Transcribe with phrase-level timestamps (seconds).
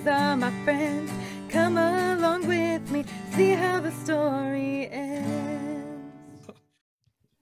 [0.00, 1.10] these are my friends.
[1.50, 6.46] Come along with me, see how the story ends.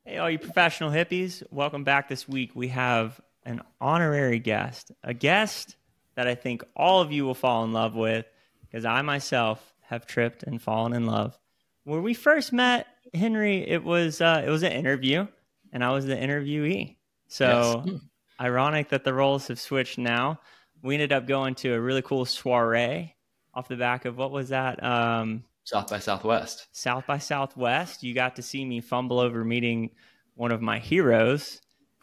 [0.04, 2.50] Hey, all you professional hippies, welcome back this week.
[2.54, 5.76] We have an honorary guest, a guest
[6.16, 8.26] that I think all of you will fall in love with
[8.62, 11.38] because I myself have tripped and fallen in love.
[11.84, 15.29] When we first met, Henry, it was uh, it was an interview,
[15.72, 16.96] and I was the interviewee.
[17.29, 18.00] So Yes.
[18.40, 20.40] ironic that the roles have switched now.
[20.82, 23.14] We ended up going to a really cool soiree
[23.54, 24.82] off the back of what was that?
[24.82, 26.66] Um, South by Southwest.
[26.72, 28.03] South by Southwest.
[28.03, 29.90] You got to see me fumble over meeting
[30.34, 31.61] one of my heroes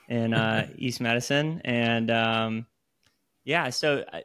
[0.08, 2.66] in uh, East Medicine, and um,
[3.44, 3.70] yeah.
[3.70, 4.23] So I,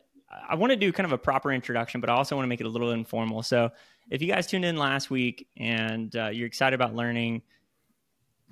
[0.51, 2.61] I want to do kind of a proper introduction, but I also want to make
[2.61, 3.43] it a little informal.
[3.43, 3.71] So
[4.11, 7.43] if you guys tuned in last week and uh, you're excited about learning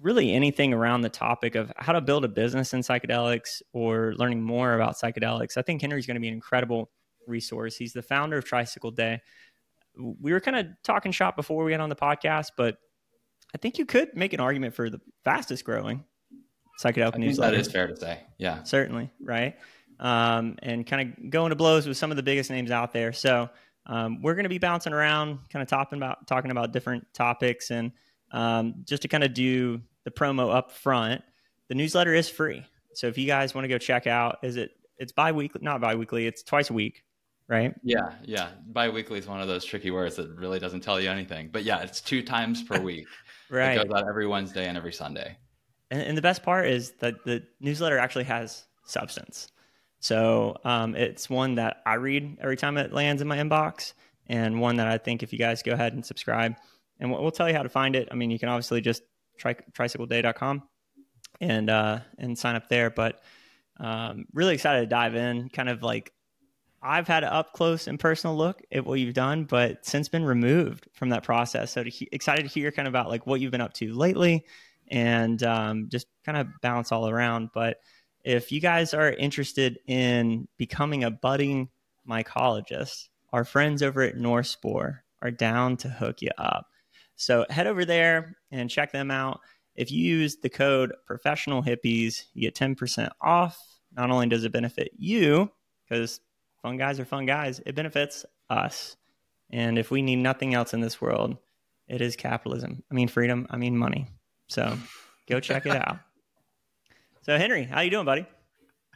[0.01, 4.43] really anything around the topic of how to build a business in psychedelics or learning
[4.43, 6.91] more about psychedelics, I think Henry's going to be an incredible
[7.27, 7.77] resource.
[7.77, 9.21] He's the founder of Tricycle Day.
[9.97, 12.77] We were kind of talking shop before we got on the podcast, but
[13.55, 16.05] I think you could make an argument for the fastest growing
[16.81, 17.57] psychedelic I newsletter.
[17.57, 18.21] that is fair to say.
[18.39, 18.63] Yeah.
[18.63, 19.57] Certainly, right?
[19.99, 23.13] Um, and kind of going to blows with some of the biggest names out there.
[23.13, 23.49] So
[23.87, 27.71] um, we're going to be bouncing around, kind of talking about talking about different topics,
[27.71, 27.91] and
[28.31, 31.23] um, just to kind of do the promo up front.
[31.69, 34.73] The newsletter is free, so if you guys want to go check out, is it?
[34.99, 36.27] It's bi-weekly, not bi-weekly.
[36.27, 37.05] It's twice a week,
[37.47, 37.75] right?
[37.85, 38.15] Yeah.
[38.25, 38.49] Yeah.
[38.73, 41.51] Biweekly is one of those tricky words that really doesn't tell you anything.
[41.53, 43.07] But yeah, it's two times per week.
[43.51, 43.79] Right.
[43.79, 45.39] It goes out every Wednesday and every Sunday.
[45.91, 49.49] And, and the best part is that the newsletter actually has substance.
[50.01, 53.95] So um, it's one that I read every time it lands in my inbox,
[54.27, 56.57] and one that I think if you guys go ahead and subscribe,
[57.01, 58.09] and we'll, we'll tell you how to find it.
[58.11, 59.03] I mean, you can obviously just
[59.37, 60.63] try tricycleday.com
[61.41, 62.91] and uh, and sign up there.
[62.91, 63.21] But
[63.79, 65.49] um, really excited to dive in.
[65.49, 66.13] Kind of like
[66.83, 70.25] I've had an up close and personal look at what you've done, but since been
[70.25, 71.73] removed from that process.
[71.73, 73.93] So to he- excited to hear kind of about like what you've been up to
[73.95, 74.45] lately
[74.91, 77.51] and um, just kind of bounce all around.
[77.53, 77.79] But
[78.25, 81.69] if you guys are interested in becoming a budding
[82.09, 86.67] mycologist, our friends over at North Spore are down to hook you up.
[87.19, 89.41] So head over there and check them out.
[89.75, 93.59] If you use the code professional hippies, you get 10% off.
[93.97, 95.51] Not only does it benefit you,
[95.85, 96.21] because
[96.63, 98.97] fun guys are fun guys, it benefits us.
[99.51, 101.37] And if we need nothing else in this world,
[101.89, 102.85] it is capitalism.
[102.91, 104.07] I mean freedom, I mean money.
[104.47, 104.79] So
[105.29, 105.99] go check it out.
[107.23, 108.27] So Henry, how you doing, buddy?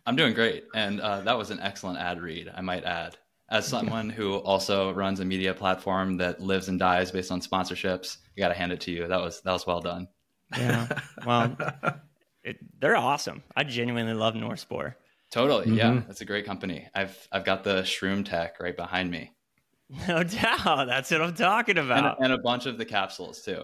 [0.07, 0.65] I'm doing great.
[0.75, 3.19] And uh, that was an excellent ad read, I might add.
[3.53, 8.17] As someone who also runs a media platform that lives and dies based on sponsorships,
[8.37, 9.07] I got to hand it to you.
[9.07, 10.09] That was that was well done.
[10.57, 10.89] Yeah.
[11.27, 11.57] Well,
[12.43, 13.43] it, they're awesome.
[13.55, 14.97] I genuinely love North Spore.
[15.31, 15.77] Totally.
[15.77, 16.07] Yeah, Mhm.
[16.07, 16.89] that's a great company.
[16.95, 19.33] I've I've got the Shroom Tech right behind me,
[20.09, 20.87] No doubt.
[20.87, 22.23] That's what I'm talking and, about.
[22.25, 23.63] and a bunch of the capsules too.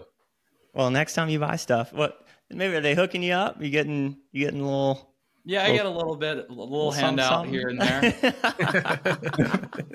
[0.73, 3.61] well, next time you buy stuff, what maybe are they hooking you up?
[3.61, 5.08] You getting you getting a little
[5.49, 8.35] Yeah, I get a little bit, a little, little handout something, here and there.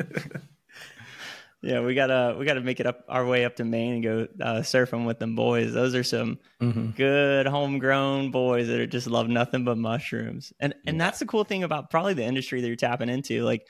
[1.62, 4.26] yeah, we gotta we gotta make it up our way up to Maine and go
[4.42, 5.72] uh, surfing with them boys.
[5.72, 6.96] Those are some Mhm.
[6.96, 10.52] good homegrown boys that are just love nothing but mushrooms.
[10.58, 13.44] And and that's the cool thing about probably the industry that you're tapping into.
[13.44, 13.66] Like,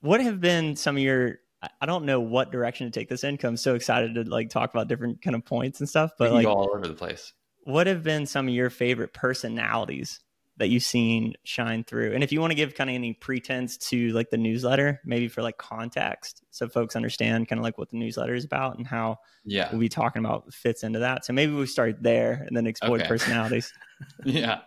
[0.00, 3.22] what have been some of your I- I don't know what direction to take this
[3.22, 3.36] in.
[3.38, 6.10] 'cause I'm so excited to like talk about different kind of points and stuff.
[6.18, 7.32] we But can like, go all over the place.
[7.62, 10.18] what have been some of your favorite personalities
[10.58, 12.12] that you've seen shine through?
[12.14, 15.28] And if you want to give kind of any pretense to like the newsletter, maybe
[15.28, 18.86] for like context, so folks understand kind of like what the newsletter is about and
[18.86, 21.24] how Yeah, we'll be talking about fits into that.
[21.24, 23.08] So maybe we start there and then explore Okay.
[23.08, 23.72] personalities.
[24.24, 24.60] yeah,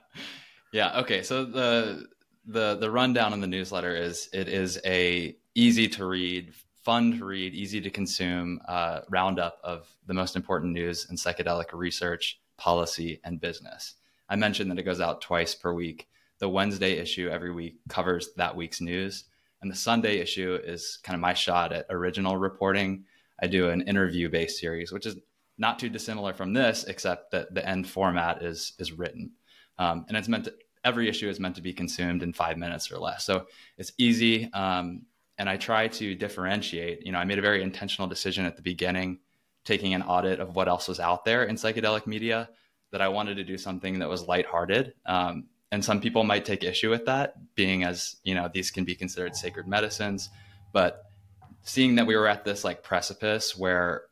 [0.71, 0.99] yeah.
[1.01, 2.05] Okay, so the
[2.45, 6.53] the the rundown in the newsletter is it is a easy to read,
[6.83, 11.73] fun to read, easy to consume uh, roundup of the most important news in psychedelic
[11.73, 13.95] research, policy, and business.
[14.29, 16.07] I mentioned that it goes out twice per week.
[16.39, 19.25] The Wednesday issue every week covers that week's news,
[19.61, 23.05] and the Sunday issue is kind of my shot at original reporting.
[23.41, 25.15] I do an interview based series, which is
[25.57, 29.31] not too dissimilar from this, except that the end format is is written,
[29.77, 30.53] um, and it's meant to.
[30.83, 34.51] Every issue is meant to be consumed in five minutes or less, so it's easy.
[34.53, 35.03] Um,
[35.37, 37.05] and I try to differentiate.
[37.05, 39.19] You know, I made a very intentional decision at the beginning,
[39.63, 42.49] taking an audit of what else was out there in psychedelic media,
[42.95, 44.93] that I wanted to do something that was lighthearted.
[45.05, 48.85] Um, and some people might take issue with that, being as you know these can
[48.85, 50.29] be considered sacred medicines,
[50.71, 51.03] but
[51.63, 54.03] seeing that we were at this like precipice where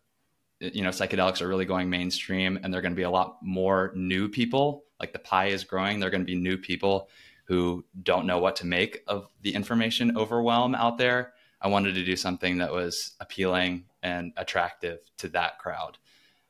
[0.60, 3.38] you know psychedelics are really going mainstream and there are going to be a lot
[3.42, 7.10] more new people like the pie is growing there are going to be new people
[7.46, 11.34] who don't know what to make of the information overwhelm out there
[11.64, 15.98] I wanted to do something that was appealing and attractive to that crowd.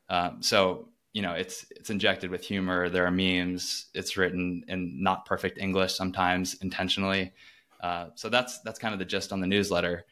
[0.10, 2.90] Um, so you know, it's it's injected with humor.
[2.90, 3.86] There are memes.
[3.94, 7.34] It's written in not perfect English sometimes intentionally.
[7.80, 10.06] Uh, so that's that's kind of the gist on the newsletter.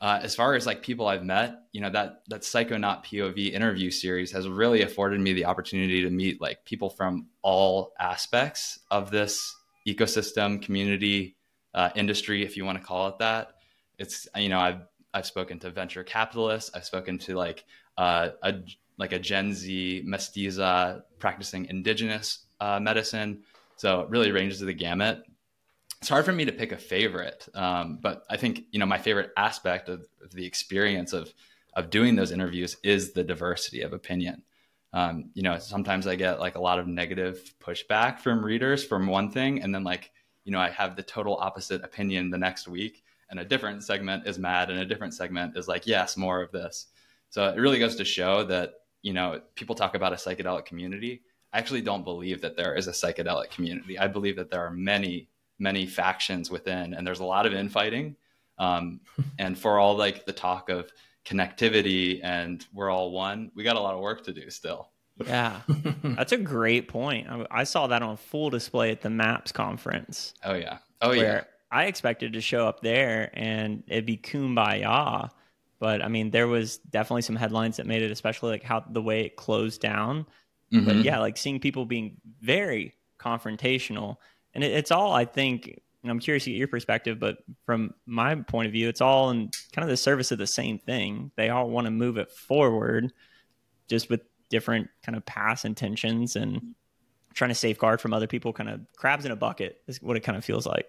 [0.00, 3.90] Uh, as far as like people I've met, you know that that Psychonaut POV interview
[3.90, 9.10] series has really afforded me the opportunity to meet like people from all aspects of
[9.10, 9.54] this
[9.86, 11.36] ecosystem, community,
[11.74, 13.52] uh, industry, if you want to call it that.
[13.98, 14.80] It's you know I've
[15.14, 16.70] I've spoken to venture capitalists.
[16.74, 17.64] I've spoken to like
[17.98, 18.54] uh, a
[19.00, 23.42] like a Gen Z mestiza practicing indigenous uh, medicine.
[23.76, 25.24] So it really ranges the gamut.
[26.00, 28.98] It's hard for me to pick a favorite, um, but I think you know my
[28.98, 31.32] favorite aspect of, of, the experience of
[31.74, 34.42] of doing those interviews is the diversity of opinion.
[34.92, 39.06] Um, you know, sometimes I get like a lot of negative pushback from readers from
[39.06, 40.10] one thing, and then like
[40.44, 44.26] you know I have the total opposite opinion the next week and a different segment
[44.26, 46.86] is mad and a different segment is like yes more of this
[47.30, 51.22] so it really goes to show that you know people talk about a psychedelic community.
[51.52, 53.98] I actually don't believe that there is a psychedelic community.
[53.98, 58.16] I believe that there are many many factions within and there's a lot of infighting.
[58.58, 59.00] Um,
[59.38, 60.90] and for all like the talk of
[61.24, 64.88] connectivity and we're all one we got a lot of work to do still.
[65.26, 65.60] Yeah.
[66.02, 67.28] That's a great point.
[67.28, 70.34] I, I saw that on full display at the MAPS conference.
[70.44, 70.78] Oh yeah.
[71.02, 71.42] Oh yeah.
[71.70, 75.30] I expected to show up there and it'd be kumbaya.
[75.80, 79.02] But I mean, there was definitely some headlines that made it, especially like how the
[79.02, 80.26] way it closed down.
[80.72, 80.84] Mm-hmm.
[80.84, 84.18] But yeah, like seeing people being very confrontational.
[84.54, 88.34] And it, it's all, I think, I'm curious to get your perspective, but from my
[88.34, 91.30] point of view, it's all in kind of the service of the same thing.
[91.36, 93.12] They all want to move it forward
[93.88, 96.74] just with different kind of past intentions and
[97.34, 100.20] trying to safeguard from other people, kind of crabs in a bucket is what it
[100.20, 100.86] kind of feels like.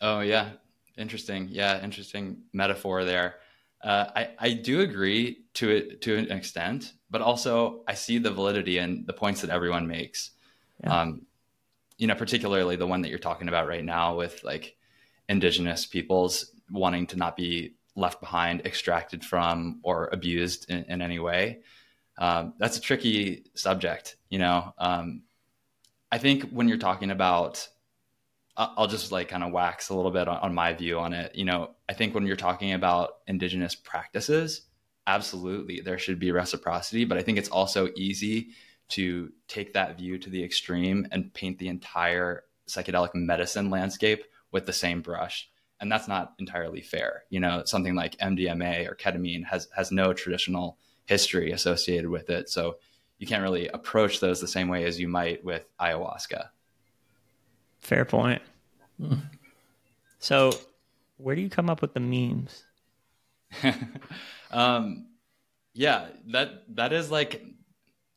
[0.00, 0.50] Oh yeah,
[0.96, 1.48] interesting.
[1.50, 3.36] Yeah, interesting metaphor there.
[3.86, 8.32] Uh, I I do agree to it to an extent, but also I see the
[8.32, 10.32] validity and the points that everyone makes.
[10.82, 11.02] Yeah.
[11.02, 11.22] Um,
[11.96, 14.76] you know, particularly the one that you're talking about right now with like
[15.28, 21.20] indigenous peoples wanting to not be left behind, extracted from, or abused in, in any
[21.20, 21.60] way.
[22.18, 24.16] Um, that's a tricky subject.
[24.30, 25.22] You know, um,
[26.10, 27.68] I think when you're talking about
[28.56, 31.34] I'll just like kind of wax a little bit on, on, my view on it.
[31.34, 34.62] You know, I think when you're talking about indigenous practices,
[35.06, 38.48] absolutely there should be reciprocity, but I think it's also easy
[38.88, 44.64] to take that view to the extreme and paint the entire psychedelic medicine landscape with
[44.66, 45.50] the same brush.
[45.78, 47.24] And that's not entirely fair.
[47.28, 52.48] You know, something like MDMA or ketamine has has no traditional history associated with it.
[52.48, 52.76] So
[53.18, 56.48] you can't really approach those the same way as you might with ayahuasca.
[57.86, 58.42] Fair point.
[60.18, 60.50] So,
[61.18, 62.64] where do you come up with the memes?
[64.50, 65.06] um,
[65.72, 67.44] yeah, that that is like,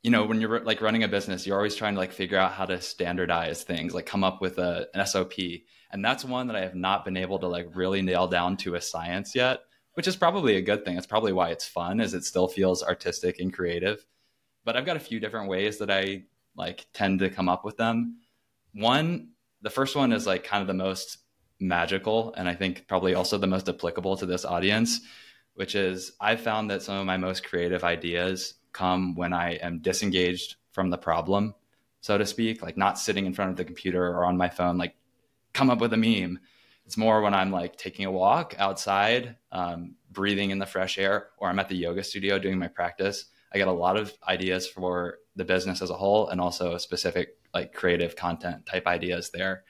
[0.01, 2.53] you know, when you're like running a business, you're always trying to like figure out
[2.53, 5.33] how to standardize things, like come up with a, an SOP,
[5.91, 8.73] and that's one that I have not been able to like really nail down to
[8.73, 9.59] a science yet,
[9.93, 10.95] which is probably a good thing.
[10.95, 14.03] That's probably why it's fun, as it still feels artistic and creative.
[14.65, 16.23] But I've got a few different ways that I
[16.55, 18.17] like tend to come up with them.
[18.73, 19.29] One
[19.61, 21.19] the first one is like kind of the most
[21.59, 25.01] magical and I think probably also the most applicable to this audience,
[25.55, 29.79] which is I've found that some of my most creative ideas come when I am
[29.79, 31.53] disengaged from the problem,
[32.01, 34.77] so to speak, like not sitting in front of the computer or on my phone,
[34.77, 34.95] like
[35.53, 36.39] come up with a meme.
[36.85, 41.27] It's more when I'm like taking a walk outside, um, breathing in the fresh air,
[41.37, 43.25] or I'm at the yoga studio doing my practice.
[43.53, 47.38] I get a lot of ideas for the business as a whole and also specific
[47.53, 49.63] like creative content type ideas there.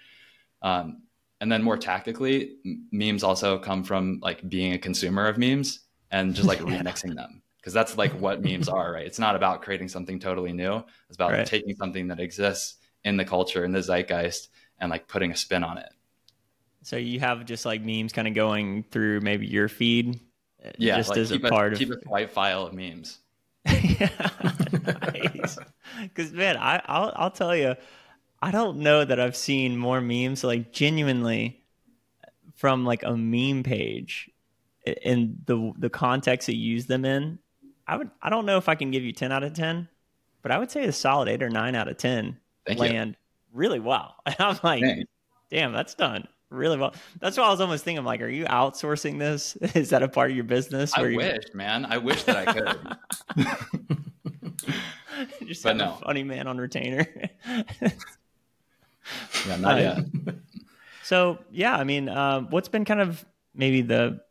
[0.62, 1.04] Um,
[1.42, 2.58] and then more tactically,
[2.92, 5.82] memes also come from like being a consumer of memes
[6.12, 9.06] and just like remixing them because that's like what memes are, right?
[9.06, 10.84] It's not about creating something totally new.
[11.08, 11.46] It's about right.
[11.46, 15.64] taking something that exists in the culture in the zeitgeist and like putting a spin
[15.64, 15.90] on it.
[16.82, 20.20] So you have just like memes kind of going through maybe your feed,
[20.64, 23.20] uh, yeah, just like as a part a, of keep a white file of memes.
[26.02, 27.76] Because man, I, I'll I'll tell you,
[28.42, 31.64] I don't know that I've seen more memes like genuinely
[32.56, 34.30] from like a meme page
[34.86, 37.40] in the the context that you use them in.
[37.88, 39.88] I would I don't know if I can give you ten out of ten,
[40.42, 43.58] but I would say a solid eight or nine out of ten Thank land you.
[43.58, 44.16] really well.
[44.26, 44.84] And I'm like,
[45.50, 46.94] damn, that's done really well.
[47.20, 49.56] That's why I was almost thinking, like, are you outsourcing this?
[49.76, 50.94] Is that a part of your business?
[50.96, 51.86] I wish, man.
[51.86, 52.78] I wish that I could.
[55.46, 55.98] Just but no.
[56.04, 57.06] funny man on retainer.
[59.48, 60.00] yeah, not yet.
[61.04, 64.22] So yeah, I mean, uh, what's been kind of maybe the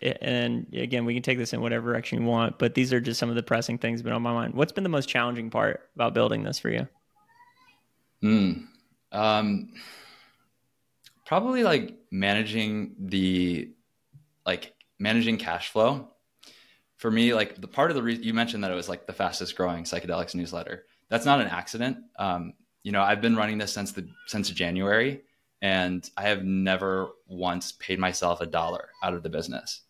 [0.00, 3.20] and again, we can take this in whatever direction you want, but these are just
[3.20, 4.54] some of the pressing things that been on my mind.
[4.54, 6.88] What's been the most challenging part about building this for you?
[8.22, 8.66] Mm,
[9.12, 9.72] um,
[11.32, 13.70] probably like managing the
[14.44, 16.10] like managing cash flow.
[16.98, 19.14] For me, like the part of the reason you mentioned that it was like the
[19.14, 20.84] fastest growing psychedelics newsletter.
[21.08, 21.96] That's not an accident.
[22.18, 25.22] Um, you know, I've been running this since the since January,
[25.62, 29.80] and I have never once paid myself a dollar out of the business.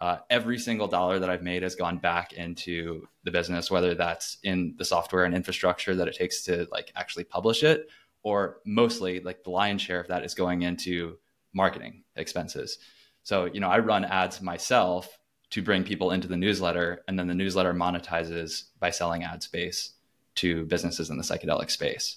[0.00, 4.38] Uh, every single dollar that I've made has gone back into the business, whether that's
[4.44, 7.88] in the software and infrastructure that it takes to like actually publish it,
[8.24, 11.18] or mostly like the lion's share of that is going into
[11.52, 12.78] marketing expenses.
[13.22, 15.18] So, you know, I run ads myself
[15.50, 19.92] to bring people into the newsletter, and then the newsletter monetizes by selling ad space
[20.36, 22.16] to businesses in the psychedelic space.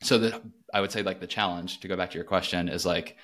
[0.00, 0.40] So that
[0.72, 3.16] I would say like the challenge to go back to your question is like,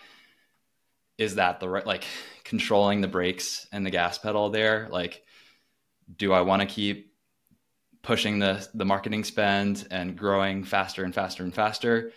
[1.17, 2.05] is that the right like
[2.43, 4.89] controlling the brakes and the gas pedal there?
[4.91, 5.23] Like,
[6.15, 7.14] do I want to keep
[8.05, 12.13] pushing the the marketing spend and growing faster and faster and faster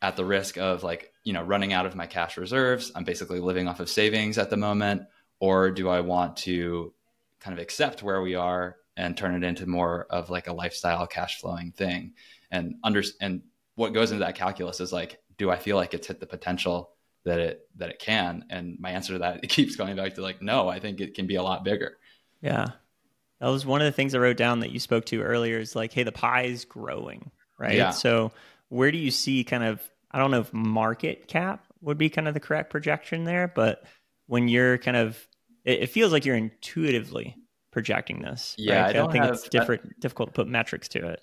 [0.00, 2.92] at the risk of like you know running out of my cash reserves.
[2.94, 5.02] I'm basically living off of savings at the moment.
[5.40, 6.92] Or do i want to
[7.40, 11.06] kind of accept where we are and turn it into more of like a lifestyle
[11.06, 12.14] cash flowing thing?
[12.50, 13.42] And under and
[13.74, 16.90] what goes into that calculus is like do i feel like it's hit the potential
[17.24, 18.44] that it that it can?
[18.50, 21.14] And my answer to that it keeps going back to like no i think it
[21.14, 21.96] can be a lot bigger.
[22.42, 22.66] Yeah
[23.40, 25.76] that was one of the things I wrote down that you spoke to earlier is
[25.76, 27.74] like, hey, the pie is growing, right?
[27.74, 27.90] Yeah.
[27.90, 28.32] So
[28.68, 29.80] where do you see kind of,
[30.10, 33.84] I don't know if market cap would be kind of the correct projection there, but
[34.26, 35.26] when you're kind of,
[35.64, 37.36] it, it feels like you're intuitively
[37.70, 38.54] projecting this.
[38.58, 38.90] Yeah, right?
[38.90, 41.22] I don't think have- it's different, difficult to put metrics to it.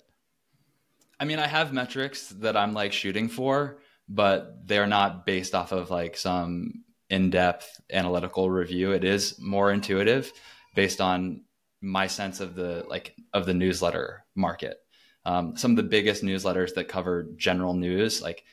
[1.18, 5.72] I mean, I have metrics that I'm like shooting for, but they're not based off
[5.72, 8.92] of like some in-depth analytical review.
[8.92, 10.30] It is more intuitive
[10.74, 11.42] based on
[11.80, 14.78] my sense of the like of the newsletter market.
[15.24, 18.44] Um, some of the biggest newsletters that cover general news, like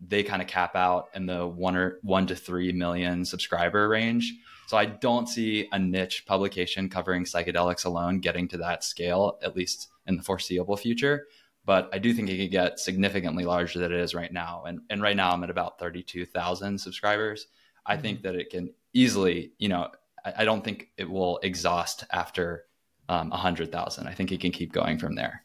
[0.00, 4.32] they kind of cap out in the one or one to three million subscriber range.
[4.68, 9.56] So I don't see a niche publication covering psychedelics alone getting to that scale, at
[9.56, 11.26] least in the foreseeable future.
[11.64, 14.64] But I do think it could get significantly larger than it is right now.
[14.66, 17.48] And and right now I'm at about 32,000 subscribers.
[17.84, 19.88] I think that it can easily, you know,
[20.24, 22.66] I, I don't think it will exhaust after
[23.10, 24.06] um, 100,000.
[24.06, 25.44] I think it can keep going from there.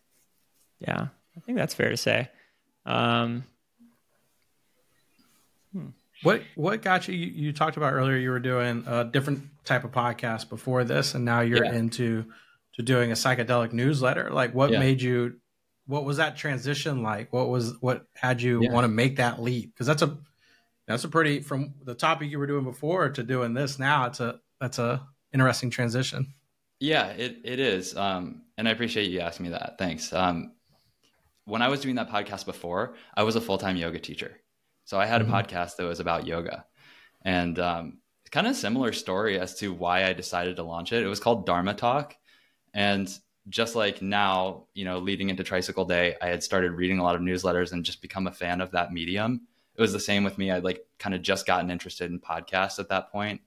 [0.79, 2.29] Yeah, I think that's fair to say.
[2.85, 3.43] Um,
[6.23, 7.27] What what got you, you?
[7.47, 8.15] You talked about earlier.
[8.15, 11.73] You were doing a different type of podcast before this, and now you're Yeah.
[11.73, 12.25] into
[12.75, 14.29] to doing a psychedelic newsletter.
[14.31, 14.79] Like, what Yeah.
[14.79, 15.39] made you?
[15.87, 17.33] What was that transition like?
[17.33, 18.71] What was what had you Yeah.
[18.71, 19.73] want to make that leap?
[19.73, 20.17] Because that's a
[20.87, 24.05] that's a pretty from the topic you were doing before to doing this now.
[24.05, 26.33] It's a that's a interesting transition.
[26.79, 27.95] Yeah, it, it is.
[27.95, 29.75] Um, and I appreciate you asking me that.
[29.77, 30.11] Thanks.
[30.13, 30.53] Um,
[31.45, 34.39] when I was doing that podcast before, I was a full time yoga teacher.
[34.83, 36.65] So I had a podcast that was about yoga.
[37.23, 37.99] And um,
[38.31, 41.03] kind of similar story as to why I decided to launch it.
[41.03, 42.15] It was called Dharma Talk.
[42.73, 43.09] And
[43.47, 47.15] just like now, you know, leading into Tricycle Day, I had started reading a lot
[47.15, 49.47] of newsletters and just become a fan of that medium.
[49.75, 50.51] It was the same with me.
[50.51, 53.41] I'd like kind of just gotten interested in podcasts at that point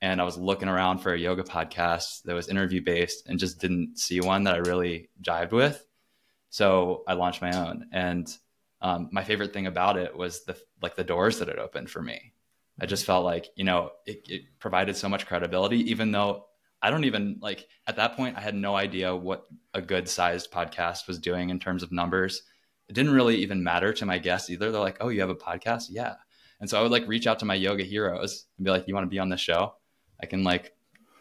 [0.00, 3.60] and I was looking around for a yoga podcast that was interview based and just
[3.60, 5.84] didn't see one that I really jived with.
[6.50, 8.32] So I launched my own, and
[8.80, 12.02] um, my favorite thing about it was the like the doors that it opened for
[12.02, 12.32] me.
[12.80, 16.46] I just felt like you know it, it provided so much credibility, even though
[16.80, 20.52] I don't even like at that point I had no idea what a good sized
[20.52, 22.42] podcast was doing in terms of numbers.
[22.88, 24.70] It didn't really even matter to my guests either.
[24.70, 25.86] They're like, "Oh, you have a podcast?
[25.90, 26.14] Yeah."
[26.60, 28.94] And so I would like reach out to my yoga heroes and be like, "You
[28.94, 29.74] want to be on the show?
[30.22, 30.74] I can like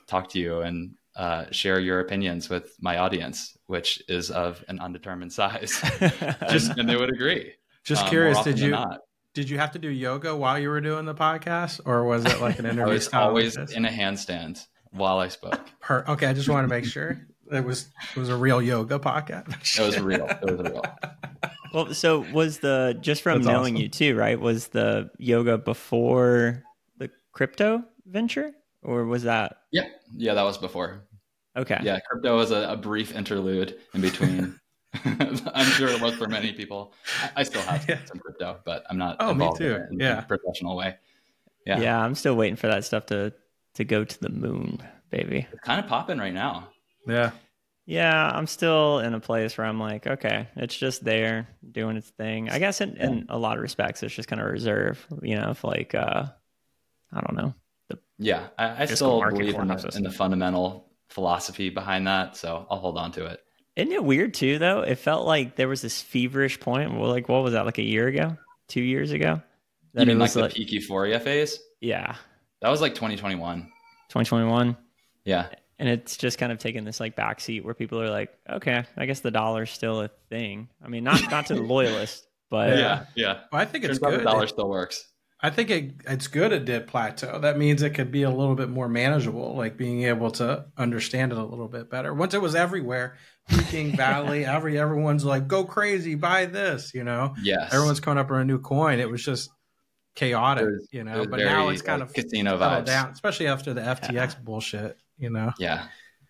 [0.08, 4.80] talk to you and uh, share your opinions with my audience, which is of an
[4.80, 5.80] undetermined size."
[6.50, 7.54] Just- and they would agree.
[7.84, 9.02] Just um, curious, did you not.
[9.34, 12.42] did you have to do yoga while you were doing the podcast, or was it
[12.42, 12.82] like an interview?
[12.82, 12.94] I interview?
[12.94, 15.60] was style like always in a handstand while I spoke.
[15.82, 18.98] Per- okay, I just wanted to make sure it was it was a real yoga
[18.98, 19.54] podcast.
[19.80, 20.26] It was real.
[20.26, 20.82] It was real.
[21.74, 23.84] well, so was the just from That's knowing awesome.
[23.84, 24.40] you too, right?
[24.40, 26.64] Was the yoga before
[26.98, 28.52] the crypto venture,
[28.86, 31.04] or was that Yeah, yeah, that was before.
[31.58, 31.80] okay?
[31.84, 34.60] Yeah, crypto was a, a brief interlude in between.
[35.06, 36.94] I'm sure it was for many people.
[37.22, 38.00] I, I still have Yeah.
[38.06, 39.80] some crypto, but I'm not Oh, me too.
[39.92, 40.20] in Yeah.
[40.20, 40.96] a professional way.
[41.66, 41.80] Yeah.
[41.82, 42.00] yeah.
[42.00, 43.34] I'm still waiting for that stuff to
[43.74, 45.46] to go to the moon, baby.
[45.52, 46.70] It's kind of popping right now.
[47.08, 47.32] yeah.
[47.88, 52.10] Yeah, I'm still in a place where I'm like, okay, it's just there doing its
[52.10, 52.50] thing.
[52.50, 55.52] I guess in, in a lot of respects, it's just kind of reserve, you know,
[55.52, 56.26] if like, uh,
[57.14, 57.54] I don't know,
[58.18, 62.80] Yeah, I, I still believe in the, in the fundamental philosophy behind that, so I'll
[62.80, 63.42] hold on to it.
[63.76, 64.82] Isn't it weird too, though?
[64.82, 66.98] It felt like there was this feverish point.
[66.98, 67.66] Well, like what was that?
[67.66, 68.38] Like a year ago,
[68.70, 69.42] two years ago?
[69.94, 71.60] You it mean like was the peak euphoria phase?
[71.82, 72.16] yeah,
[72.62, 73.62] That was like 2021.
[74.10, 74.78] 2021,
[75.26, 75.48] Yeah,
[75.80, 79.06] and it's just kind of taken this like backseat where people are like, okay, I
[79.08, 80.70] guess the dollar's still a thing.
[80.84, 83.40] I mean, not not to the loyalist, but yeah, yeah.
[83.52, 84.24] Well, I think it's Turns out the good.
[84.24, 85.06] dollar still works.
[85.46, 87.38] I think it, it's good it did plateau.
[87.38, 91.32] That means it could be a little bit more manageable, like being able to understand
[91.34, 92.16] it a little bit better.
[92.16, 97.36] Once it was everywhere, peaking valley, every everyone's like, go crazy, buy this, you know.
[97.44, 99.00] Yes, Everyone's coming up with a new coin.
[99.00, 99.52] It was just
[100.16, 101.28] chaotic, was- you know.
[101.28, 102.86] But very, now it's kind like, of casino vibes.
[102.86, 105.52] down, especially after the FTX bullshit, you know.
[105.60, 105.86] Yeah,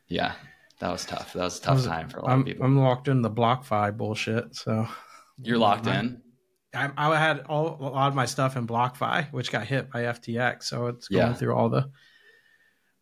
[0.09, 0.33] yeah.
[0.79, 1.31] That was tough.
[1.31, 2.65] That was a tough was- time for a lot I'm, of people.
[2.65, 4.89] I'm locked in the BlockFi bullshit, so
[5.41, 6.21] You're locked in.
[6.75, 10.03] I, I had all a lot of my stuff in BlockFi, which got hit by
[10.03, 10.63] FTX.
[10.63, 11.33] So it's going Yeah.
[11.33, 11.89] through all the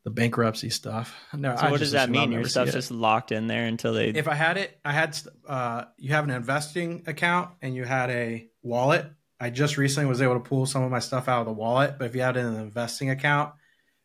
[0.03, 1.15] the bankruptcy stuff.
[1.34, 2.32] No, so I what just does that mean?
[2.34, 4.10] Your stuff's just locked in there until they.
[4.10, 8.10] If I had it, I had uh, you have an investing account and you had
[8.10, 9.06] a wallet.
[9.39, 11.96] I just recently was able to pull some of my stuff out of the wallet,
[11.98, 13.53] but if you had an investing account,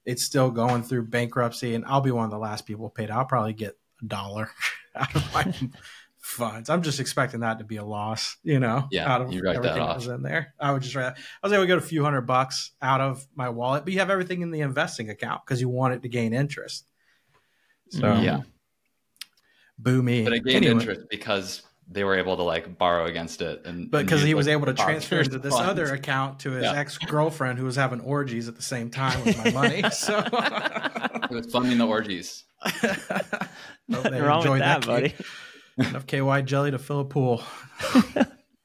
[0.04, 3.10] it's still going through bankruptcy, and I'll be one of the last people paid.
[3.10, 4.50] I'll probably get a dollar
[4.96, 5.52] out of my
[6.20, 6.68] funds.
[6.68, 9.52] I'm just expecting that to be a loss, you know, Yeah, out of you write
[9.54, 9.96] that everything that, off.
[9.96, 10.54] was in there.
[10.60, 11.14] I would just write.
[11.14, 11.18] That.
[11.42, 14.00] I was able to get a few hundred bucks out of my wallet, but you
[14.00, 16.86] have everything in the investing account because you want it to gain interest.
[17.90, 18.24] So Mhm.
[18.24, 18.40] Yeah.
[19.78, 20.24] boo me.
[20.24, 20.72] But it gained Anyway.
[20.80, 24.34] interest because they were able to like borrow against it, and But because use, he
[24.34, 25.70] was like, able to transfer into this funds.
[25.70, 26.74] other account to his Yeah.
[26.74, 29.82] ex girlfriend who was having orgies at the same time with my money.
[29.92, 32.44] So It was funding the orgies.
[32.62, 32.98] Hope
[33.88, 35.14] Nothing they wrong with enjoyed that, K- buddy.
[35.78, 37.42] Enough KY jelly to fill a pool.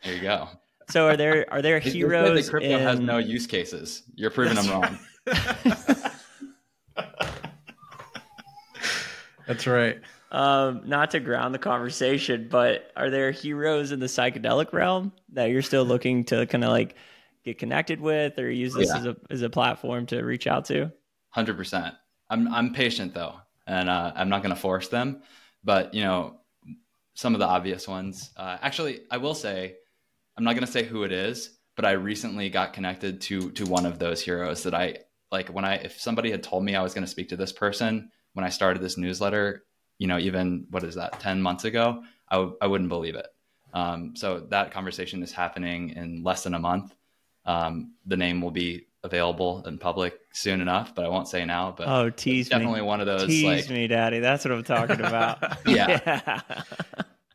[0.03, 0.49] There you go.
[0.89, 4.03] So are there are there They- they said heroes that crypto has no use cases.
[4.15, 4.99] You're proving them wrong.
[9.47, 9.99] That's right.
[10.31, 15.49] um, not to ground the conversation, but are there heroes in the psychedelic realm that
[15.51, 16.95] you're still looking to kind of like
[17.43, 18.97] get connected with or use this Yeah.
[18.97, 20.91] as a as a platform to reach out to?
[21.29, 21.93] Hundred percent.
[22.29, 23.35] I'm I'm patient though,
[23.67, 25.21] and uh, I'm not going to force them.
[25.63, 26.39] But you know,
[27.13, 28.31] some of the obvious ones.
[28.37, 29.75] Uh, actually, I will say,
[30.37, 33.65] I'm not going to say who it is, but I recently got connected to to
[33.65, 34.97] one of those heroes that I
[35.31, 35.49] like.
[35.49, 38.09] When I if somebody had told me I was going to speak to this person
[38.33, 39.63] when I started this newsletter,
[39.99, 43.27] you know, even what is that, ten months ago, I w- I wouldn't believe it.
[43.73, 46.93] Um, so that conversation is happening in less than a month.
[47.45, 51.73] Um, the name will be available in public soon enough, but I won't say now.
[51.77, 52.49] But Oh, tease me.
[52.51, 54.19] definitely me, one of those tease like me, daddy.
[54.19, 55.43] That's what I'm talking about.
[55.65, 56.41] Yeah.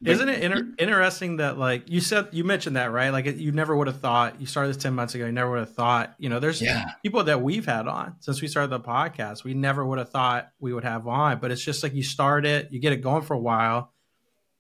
[0.05, 3.11] Isn't it inter- interesting that like you said you mentioned that right?
[3.11, 5.27] Like you never would have thought you started this ten months ago.
[5.27, 6.85] You never would have thought you know there's Yeah.
[7.03, 9.43] people that we've had on since we started the podcast.
[9.43, 12.47] We never would have thought we would have on, but it's just like you start
[12.47, 13.93] it, you get it going for a while.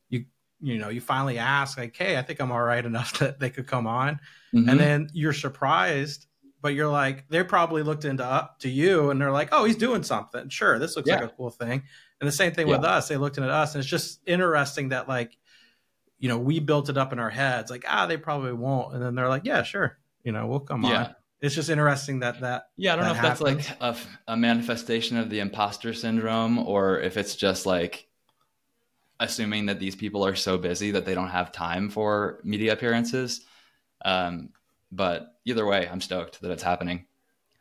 [0.08, 0.24] You
[0.60, 3.50] you know you finally ask like, hey, I think I'm all right enough that they
[3.50, 4.18] could come on,
[4.52, 4.68] Mhm.
[4.70, 6.24] and then you're surprised.
[6.60, 9.76] But you're like, they probably looked into up to you and they're like, oh, he's
[9.76, 10.48] doing something.
[10.48, 11.20] Sure, this looks Yeah.
[11.20, 11.84] like a cool thing.
[12.20, 13.08] And the same thing with us.
[13.08, 15.36] They looked at us, and it's just interesting that like,
[16.18, 19.02] you know, we built it up in our heads, like, ah, they probably won't, and
[19.02, 21.02] then they're like, yeah, sure, you know, we'll come Yeah.
[21.04, 21.14] on.
[21.40, 25.16] It's just interesting that that Yeah, I don't know if that's like a, a manifestation
[25.16, 28.08] of the imposter syndrome or if it's just like
[29.20, 33.42] assuming that these people are so busy that they don't have time for media appearances.
[34.04, 34.50] Um,
[34.90, 37.04] but either way, I'm stoked that it's happening.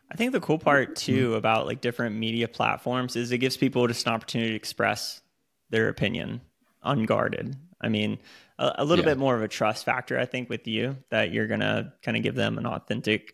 [0.09, 3.85] I think the cool part too about like different media platforms is it gives people
[3.87, 5.21] just an opportunity to express
[5.69, 6.41] their opinion
[6.83, 7.55] unguarded.
[7.81, 8.17] I mean,
[8.57, 9.11] a, a little Yeah.
[9.11, 12.23] bit more of a trust factor, I think, with you that you're gonna kind of
[12.23, 13.33] give them an authentic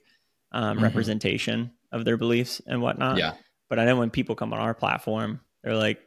[0.51, 0.81] um, Mhm.
[0.83, 3.17] representation of their beliefs and whatnot.
[3.17, 3.33] Yeah.
[3.69, 5.99] But I know when people come on our platform, they're like,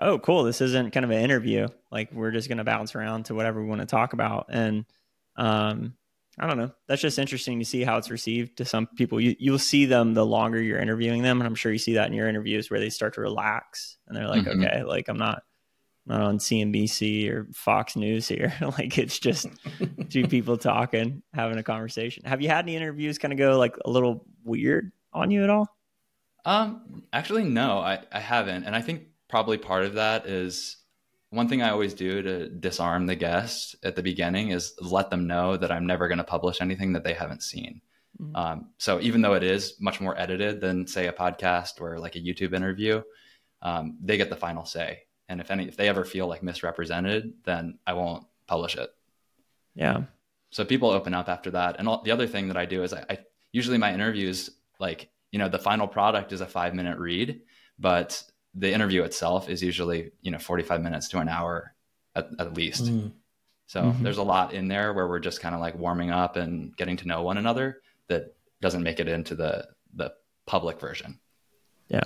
[0.00, 0.42] "Oh, cool!
[0.44, 1.68] This isn't kind of an interview.
[1.92, 4.84] Like we're just gonna bounce around to whatever we want to talk about." And
[5.36, 5.94] um,
[6.38, 6.72] I don't know.
[6.88, 9.20] That's just interesting to see how it's received to some people.
[9.20, 12.06] You you'll see them the longer you're interviewing them, and I'm sure you see that
[12.06, 14.64] in your interviews where they start to relax and they're like, Mhm.
[14.66, 15.42] "Okay, like I'm not."
[16.04, 18.52] Not on CNBC or Fox News here.
[18.60, 19.46] like it's just
[20.10, 22.24] two people talking, having a conversation.
[22.24, 25.50] Have you had any interviews kind of go like a little weird on you at
[25.50, 25.68] all?
[26.44, 28.64] Um, actually, no, I, I haven't.
[28.64, 30.76] And I think probably part of that is
[31.32, 35.26] one thing I always do to disarm the guest at the beginning is let them
[35.26, 37.80] know that I'm never going to publish anything that they haven't seen.
[38.20, 38.36] Mhm.
[38.36, 42.16] Um, so even though it is much more edited than say a podcast or like
[42.16, 43.02] a YouTube interview,
[43.62, 45.04] um, they get the final say.
[45.26, 48.90] And if any, if they ever feel like misrepresented, then I won't publish it.
[49.74, 50.02] Yeah.
[50.50, 51.76] So people open up after that.
[51.78, 53.18] And all, the other thing that I do is I, I
[53.52, 57.40] usually my interviews, like you know the final product is a five minute read,
[57.78, 58.22] but
[58.54, 61.74] the interview itself is usually you know 45 minutes to an hour
[62.14, 62.84] at, at least.
[62.84, 63.12] Mm.
[63.66, 64.02] So mm-hmm.
[64.02, 66.96] there's a lot in there where we're just kind of like warming up and getting
[66.98, 70.12] to know one another that doesn't make it into the the
[70.46, 71.18] public version.
[71.88, 72.04] Yeah.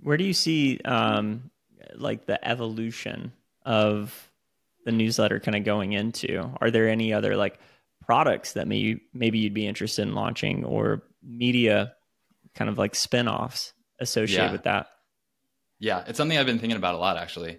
[0.00, 1.50] Where do you see um,
[1.94, 3.32] like the evolution
[3.64, 4.30] of
[4.84, 6.50] the newsletter kind of going into?
[6.60, 7.58] Are there any other like
[8.04, 11.94] products that maybe maybe you'd be interested in launching or media
[12.54, 14.52] kind of like spin-offs associated yeah.
[14.52, 14.86] with that?
[15.78, 17.58] Yeah, it's something I've been thinking about a lot actually.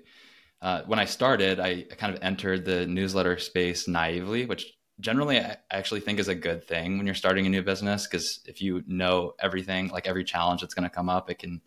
[0.61, 4.65] Uh, when I started, I, kind of entered the newsletter space naively, which
[4.99, 8.39] generally I actually think is a good thing when you're starting a new business because
[8.45, 11.61] if you know everything, like every challenge that's going to come up, it can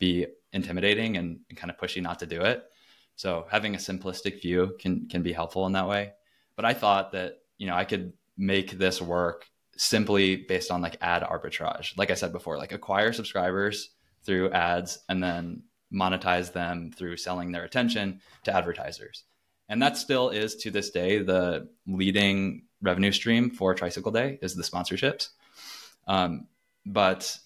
[0.00, 2.64] be intimidating and, and kind of push you not to do it.
[3.16, 6.12] So having a simplistic view can can be helpful in that way.
[6.56, 10.98] But I thought that you know I could make this work simply based on like
[11.00, 11.96] ad arbitrage.
[11.96, 13.90] Like I said before, like acquire subscribers
[14.24, 19.24] through ads and then monetize them through selling their attention to advertisers.
[19.68, 24.54] And that still is to this day the leading revenue stream for Tricycle Day is
[24.54, 25.28] the sponsorships.
[26.06, 26.48] Um,
[26.84, 27.38] but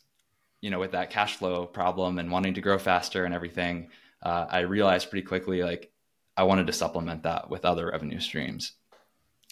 [0.61, 3.91] you know, with that cash flow problem and wanting to grow faster and everything,
[4.23, 5.93] uh, I realized pretty quickly like
[6.37, 8.73] I wanted to supplement that with other revenue streams.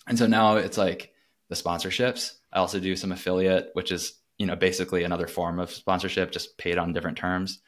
[0.09, 1.13] And so now it's like
[1.49, 2.35] the sponsorships.
[2.53, 6.59] I also do some affiliate, which is you know basically another form of sponsorship, just
[6.59, 7.61] paid on different terms.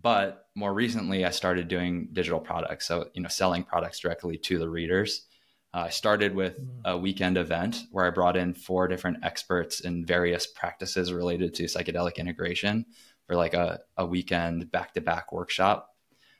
[0.00, 4.58] But more recently, I started doing digital products, so you know selling products directly to
[4.58, 5.26] the readers.
[5.74, 6.80] Uh, I started with mm.
[6.84, 11.64] a weekend event where I brought in four different experts in various practices related to
[11.64, 12.86] psychedelic integration
[13.26, 15.94] for like a, a weekend back to back workshop.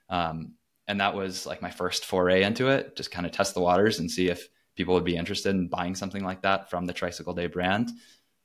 [0.09, 0.55] Um,
[0.89, 3.99] and that was like my first foray into it, just kind of test the waters
[3.99, 7.35] and see if people would be interested in buying something like that from the Tricycle
[7.35, 7.91] Day brand.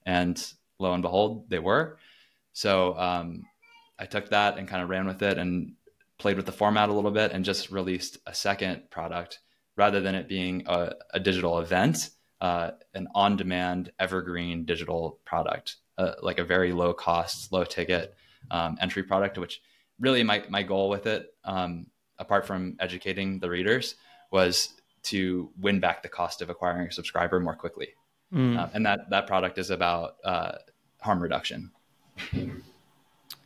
[0.06, 0.42] And
[0.80, 1.98] lo and behold, they were.
[2.54, 3.44] So um,
[4.00, 5.74] I took that and kind of ran with it and
[6.18, 9.40] played with the format a little bit and just released a second product
[9.76, 12.10] rather than it being a, a digital event,
[12.42, 18.16] uh, an on demand, evergreen digital product, uh, like a very low cost, low ticket
[18.52, 19.62] um, entry product, which
[20.00, 23.96] really my, my goal with it, um, apart from educating the readers,
[24.32, 27.90] was to win back the cost of acquiring a subscriber more quickly.
[28.34, 28.58] Mm.
[28.58, 30.54] Uh, and that, that product is about uh,
[31.00, 31.72] harm reduction.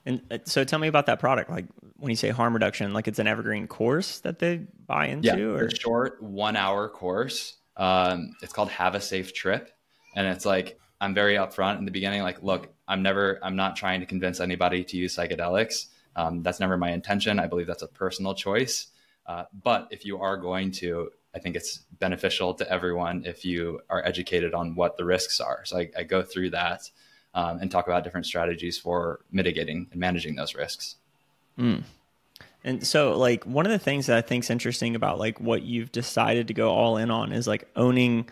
[0.05, 1.49] And uh, so tell me about that product.
[1.49, 1.65] Like
[1.97, 5.43] when you say harm reduction, like it's an evergreen course that they buy into yeah,
[5.43, 7.55] or short one hour course.
[7.77, 9.69] Um, it's called have a safe trip.
[10.15, 12.21] And it's like, I'm very upfront in the beginning.
[12.21, 15.87] Like, look, I'm never, I'm not trying to convince anybody to use psychedelics.
[16.15, 17.39] Um, that's never my intention.
[17.39, 18.87] I believe that's a personal choice.
[19.25, 23.79] Uh, but if you are going to, I think it's beneficial to everyone if you
[23.89, 25.63] are educated on what the risks are.
[25.63, 26.89] So I, I go through that
[27.33, 30.95] um, and talk about different strategies for mitigating and managing those risks.
[31.57, 31.83] Mm.
[32.63, 35.63] And so, like, one of the things that I think is interesting about like what
[35.63, 38.29] you've decided to go all in on is like owning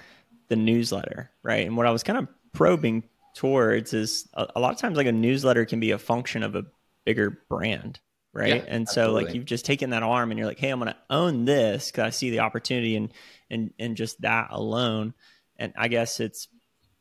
[0.49, 1.65] the newsletter, right?
[1.65, 3.03] And what I was kind of probing
[3.35, 6.55] towards is a, a lot of times like a newsletter can be a function of
[6.55, 6.65] a
[7.05, 7.99] bigger brand,
[8.33, 8.63] right?
[8.63, 9.25] Yeah, and so absolutely.
[9.25, 11.89] like you've just taken that arm and you're like, hey, I'm going to own this
[11.89, 13.11] because I see the opportunity and
[13.49, 15.13] and and just that alone.
[15.57, 16.47] And I guess it's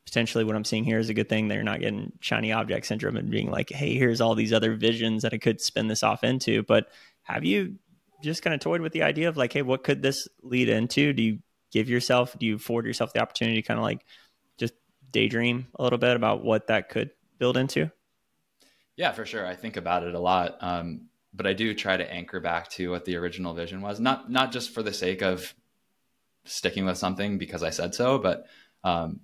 [0.09, 1.47] potentially what I'm seeing here is a good thing.
[1.47, 5.23] They're not getting shiny object syndrome and being like, hey, here's all these other visions
[5.23, 6.63] that I could spin this off into.
[6.63, 6.89] But
[7.23, 7.75] have you
[8.23, 11.13] just kind of toyed with the idea of like, hey, what could this lead into?
[11.13, 11.39] Do you
[11.71, 14.03] give yourself, do you afford yourself the opportunity to kind of like
[14.57, 14.73] just
[15.11, 17.91] daydream a little bit about what that could build into?
[18.95, 19.45] Yeah, for sure.
[19.45, 20.57] I think about it a lot.
[20.59, 24.31] Um, but I do try to anchor back to what the original vision was, not
[24.31, 25.53] not just for the sake of
[26.45, 28.47] sticking with something because I said so, but
[28.83, 29.19] um,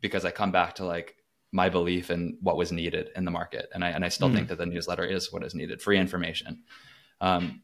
[0.00, 1.16] because I come back to like
[1.52, 3.68] my belief in what was needed in the market.
[3.74, 4.34] And I, and I still mm.
[4.34, 6.62] think that the newsletter is what is needed, free information.
[7.20, 7.62] Um,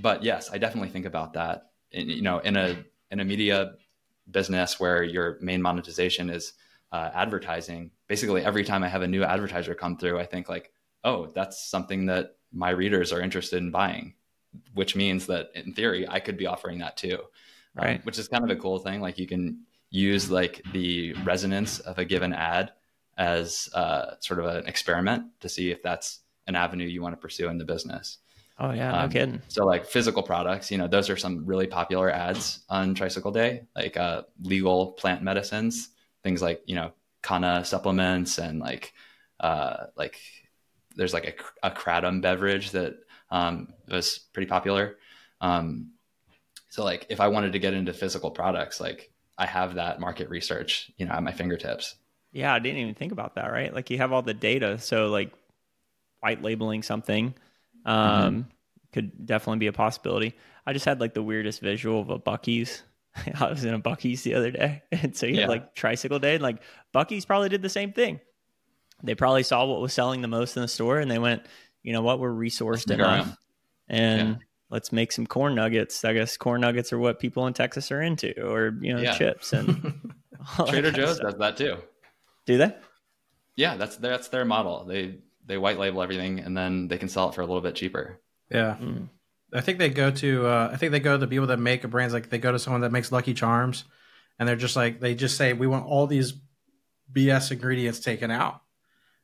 [0.00, 1.70] but yes, I definitely think about that.
[1.92, 2.76] In, you know, in a,
[3.10, 3.74] in a media
[4.30, 6.52] business where your main monetization is
[6.92, 10.72] uh, advertising, basically every time I have a new advertiser come through, I think like,
[11.04, 14.14] oh, that's something that my readers are interested in buying,
[14.74, 17.18] which means that in theory, I could be offering that too.
[17.74, 17.96] Right.
[17.96, 19.00] Um, which is kind of a cool thing.
[19.00, 22.72] Like you can, use like the resonance of a given ad
[23.16, 27.20] as uh, sort of an experiment to see if that's an avenue you want to
[27.20, 28.18] pursue in the business.
[28.60, 29.42] Oh yeah, no um, kidding.
[29.48, 33.62] So like physical products, you know, those are some really popular ads on Tricycle Day,
[33.76, 35.90] like uh, legal plant medicines,
[36.22, 38.92] things like you know Kanna supplements and like
[39.38, 40.18] uh, like
[40.96, 42.96] there's like a, a kratom beverage that
[43.30, 44.96] um, was pretty popular.
[45.40, 45.92] Um,
[46.68, 50.28] so like if I wanted to get into physical products, like I have that market
[50.30, 51.96] research, you know, at my fingertips.
[52.32, 53.72] Yeah, I didn't even think about that, right?
[53.72, 54.78] Like you have all the data.
[54.78, 55.32] So like
[56.20, 57.34] white labeling something
[57.84, 58.48] um,
[58.92, 60.34] could definitely be a possibility.
[60.66, 62.82] I just had like the weirdest visual of a Buc-ee's.
[63.40, 65.40] I was in a Buc-ee's the other day, and so you Yeah.
[65.42, 66.62] had like tricycle day, and like
[66.94, 68.20] Buc-ee's probably did the same thing.
[69.02, 71.44] They probably saw what was selling the most in the store, and they went,
[71.82, 73.36] you know what, we're resourced enough, own."
[73.88, 74.34] and Yeah.
[74.70, 76.04] Let's make some corn nuggets.
[76.04, 79.16] I guess corn nuggets are what people in Texas are into, or you know, Yeah.
[79.16, 80.12] chips and
[80.68, 81.30] Trader Joe's stuff.
[81.32, 81.76] does that too.
[82.46, 82.74] Do they?
[83.56, 84.84] Yeah, that's that's their model.
[84.84, 87.74] They they white label everything and then they can sell it for a little bit
[87.74, 88.20] cheaper.
[88.50, 88.76] Yeah.
[88.80, 89.08] Mm.
[89.52, 91.88] I think they go to uh, I think they go to the people that make
[91.88, 93.84] brands like they go to someone that makes Lucky Charms
[94.38, 96.34] and they're just like they just say we want all these
[97.12, 98.60] BS ingredients taken out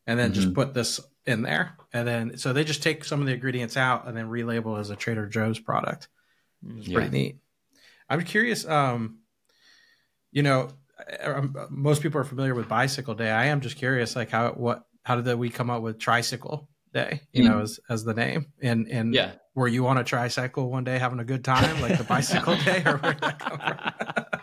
[0.06, 0.54] and then just Mhm.
[0.54, 4.06] put this in there and then so they just take some of the ingredients out
[4.06, 6.08] and then relabel as a Trader Joe's product.
[6.76, 6.94] It's Yeah.
[6.94, 7.38] pretty neat.
[8.10, 9.20] I'm curious um
[10.32, 10.68] you know
[11.70, 13.30] most people are familiar with bicycle day.
[13.30, 17.20] I am just curious like how what how did we come up with tricycle day,
[17.32, 17.48] you Hmm.
[17.48, 18.52] know, as as the name?
[18.62, 19.32] And and Yeah.
[19.54, 22.82] were you on a tricycle one day having a good time, like the bicycle day,
[22.86, 23.78] or where did that come from?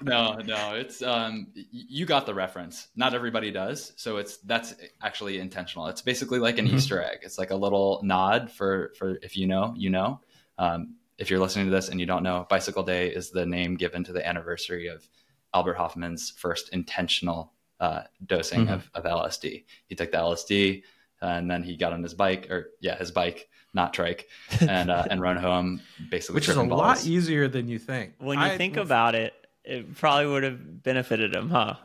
[0.01, 2.87] No, no, it's um you got the reference.
[2.95, 3.93] Not everybody does.
[3.95, 5.87] So it's that's actually intentional.
[5.87, 6.73] It's basically like an Mhm.
[6.73, 7.19] Easter egg.
[7.23, 10.21] It's like a little nod for for if you know, you know.
[10.57, 13.75] Um if you're listening to this and you don't know, Bicycle Day is the name
[13.75, 15.07] given to the anniversary of
[15.53, 18.73] Albert Hofmann's first intentional uh, dosing Mhm.
[18.73, 19.65] of, of LSD.
[19.87, 20.83] He took the LSD
[21.21, 24.27] and then he got on his bike, or yeah, his bike, not trike,
[24.61, 26.35] and uh, and run home basically.
[26.35, 28.13] Which is a tripping lot easier than you think.
[28.19, 29.33] When you I- think about it,
[29.63, 31.75] it probably would have benefited him, huh?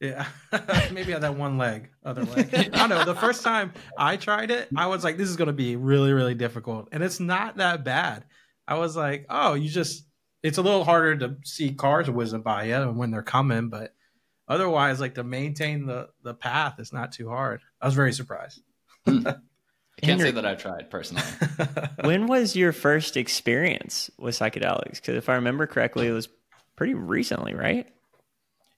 [0.00, 0.26] yeah,
[0.92, 2.54] maybe on that one leg, other leg.
[2.54, 3.04] I don't know.
[3.04, 6.12] The first time I tried it, I was like, "This is going to be really,
[6.12, 8.24] really difficult," and it's not that bad.
[8.68, 10.04] I was like, "Oh, you just."
[10.42, 13.94] It's a little harder to see cars whizzing by you and when they're coming, but
[14.46, 17.62] otherwise, like to maintain the the path is not too hard.
[17.80, 18.60] I was very surprised.
[19.06, 19.26] Hmm.
[19.26, 19.32] I
[20.02, 21.24] can't And say that I've tried personally.
[22.04, 24.96] when was your first experience with psychedelics?
[24.96, 26.28] Because if I remember correctly, it was
[26.76, 27.86] pretty recently, right?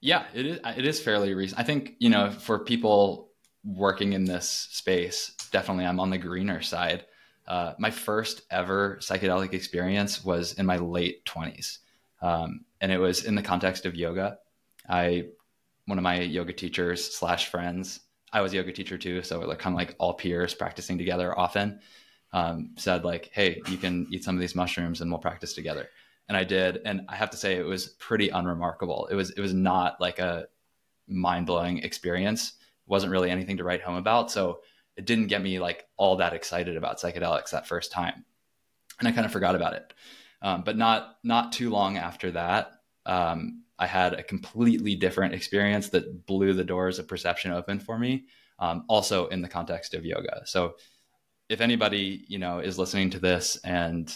[0.01, 0.59] Yeah, it is.
[0.77, 1.59] It is fairly recent.
[1.59, 3.29] I think you know for people
[3.65, 7.05] working in this space, definitely I'm on the greener side.
[7.47, 11.79] Uh, my first ever psychedelic experience was in my late 20s,
[12.21, 14.37] um, and it was in the context of yoga.
[14.87, 15.25] I
[15.85, 18.01] one of my yoga teachers slash friends.
[18.31, 21.37] I was a yoga teacher too, so like kind of like all peers practicing together
[21.37, 21.81] often.
[22.31, 25.89] Um, said like, "Hey, you can eat some of these mushrooms, and we'll practice together."
[26.29, 29.09] And I did, and I have to say it was pretty unremarkable.
[29.11, 30.45] It was it was not like a
[31.07, 32.49] mind blowing experience.
[32.49, 34.59] It wasn't really anything to write home about, so
[34.95, 38.23] it didn't get me like all that excited about psychedelics that first time,
[38.99, 39.93] and I kind of forgot about it.
[40.43, 42.73] Um, but not not too long after that,
[43.07, 47.97] um, I had a completely different experience that blew the doors of perception open for
[47.97, 48.25] me.
[48.59, 50.41] Um, also in the context of yoga.
[50.45, 50.75] So
[51.47, 54.13] if anybody you know is listening to this and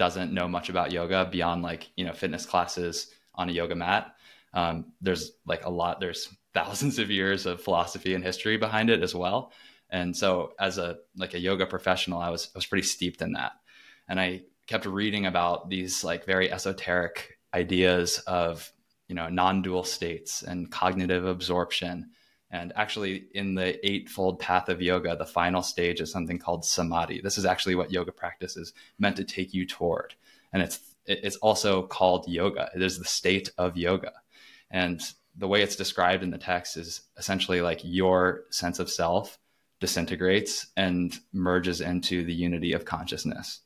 [0.00, 4.14] doesn't know much about yoga beyond like you know fitness classes on a yoga mat.
[4.54, 9.02] Um, there's like a lot there's thousands of years of philosophy and history behind it
[9.02, 9.52] as well.
[9.90, 13.32] And so as a like a yoga professional i was i was pretty steeped in
[13.32, 13.52] that.
[14.08, 18.72] And i kept reading about these like very esoteric ideas of
[19.06, 22.10] you know non-dual states and cognitive absorption
[22.50, 27.20] and actually in the eightfold path of yoga the final stage is something called samadhi.
[27.20, 30.14] This is actually what yoga practice is meant to take you toward.
[30.52, 32.70] And it's it's also called yoga.
[32.74, 34.12] It is the state of yoga.
[34.70, 35.00] And
[35.36, 39.38] the way it's described in the text is essentially like your sense of self
[39.80, 43.60] disintegrates and merges into the unity of consciousness.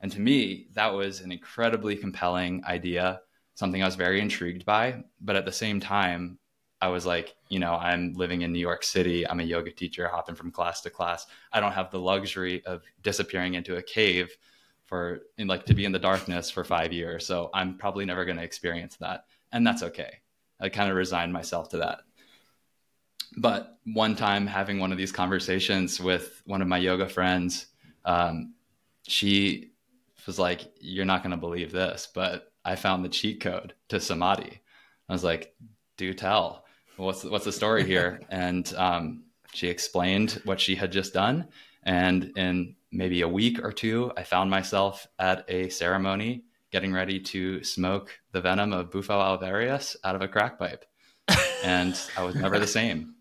[0.00, 3.20] And to me that was an incredibly compelling idea
[3.54, 5.02] something i was very intrigued by.
[5.20, 6.38] But at the same time
[6.86, 9.28] I was like, you know, I'm living in New York City.
[9.28, 11.26] I'm a yoga teacher, hopping from class to class.
[11.52, 14.36] I don't have the luxury of disappearing into a cave
[14.84, 17.26] for like to be in the darkness for five years.
[17.26, 20.18] So I'm probably never going to experience that, and that's okay.
[20.60, 22.02] I kind of resigned myself to that.
[23.36, 27.66] But one time, having one of these conversations with one of my yoga friends,
[28.04, 28.54] um,
[29.08, 29.72] she
[30.24, 33.98] was like, "You're not going to believe this, but I found the cheat code to
[33.98, 34.60] samadhi."
[35.08, 35.52] I was like,
[35.96, 36.62] "Do tell."
[36.96, 38.20] What's what's the story here?
[38.30, 41.48] and um, she explained what she had just done.
[41.82, 47.20] And in maybe a week or two, I found myself at a ceremony getting ready
[47.20, 50.84] to smoke the venom of Bufo alvarius out of a crack pipe,
[51.64, 53.14] and I was never the same.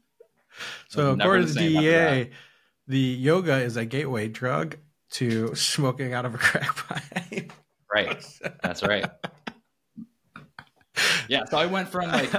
[0.87, 2.31] So according to after DEA,
[2.87, 4.77] the yoga is a gateway drug
[5.11, 7.53] to smoking out of a crack pipe.
[7.93, 8.25] Right,
[8.61, 9.05] that's right.
[11.27, 12.31] Yeah, so I went from like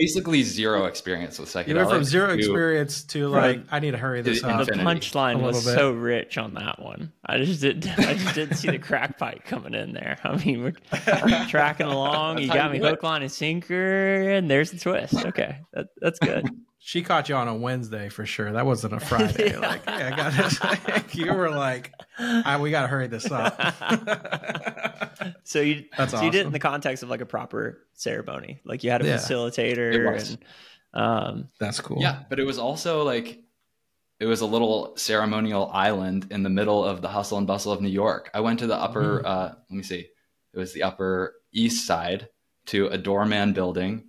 [0.00, 1.68] basically zero experience with psychedelics.
[1.68, 4.66] You went from zero to- experience to like, I need to hurry this to up.
[4.66, 5.74] the punchline was bit.
[5.74, 7.12] so rich on that one.
[7.26, 7.86] I just did.
[7.98, 10.16] I just didn't see the crack pipe coming in there.
[10.24, 12.36] I mean, we're tracking along.
[12.36, 12.90] That's you got me do it.
[12.90, 15.14] hook, line, and sinker, and there's the twist.
[15.26, 16.48] Okay, that, that's good.
[16.82, 18.52] She caught you on a Wednesday for sure.
[18.52, 19.50] That wasn't a Friday.
[19.52, 19.58] Yeah.
[19.58, 21.14] Like, hey, I got this.
[21.14, 23.58] you were like, ah, we got to hurry this up.
[25.44, 28.60] So you, That's so you did it in the context of like a proper ceremony.
[28.64, 29.16] Like you had a Yeah.
[29.16, 30.30] facilitator, It was.
[30.30, 31.98] and um, That's cool.
[32.00, 33.40] Yeah, but it was also like
[34.20, 37.80] it was a little ceremonial island in the middle of the hustle and bustle of
[37.80, 38.30] New York.
[38.32, 40.06] I went to the upper uh let me see.
[40.54, 42.28] It was the upper east side
[42.66, 44.04] to a doorman building.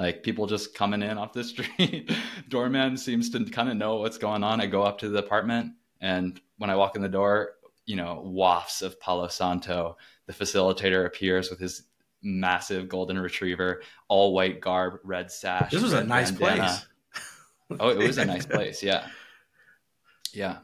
[0.00, 2.10] Like people just coming in off the street.
[2.48, 4.60] doorman seems to kind of know what's going on.
[4.60, 7.52] I go up to the apartment and when I walk in the door,
[7.84, 9.96] you know, wafts of Palo Santo.
[10.26, 11.82] The facilitator appears with his
[12.22, 15.70] massive golden retriever, all white garb, red sash.
[15.70, 16.80] This was a nice bandana.
[17.18, 17.78] place.
[17.78, 18.82] Oh, it was a nice place.
[18.82, 19.06] Yeah.
[20.32, 20.58] Yeah.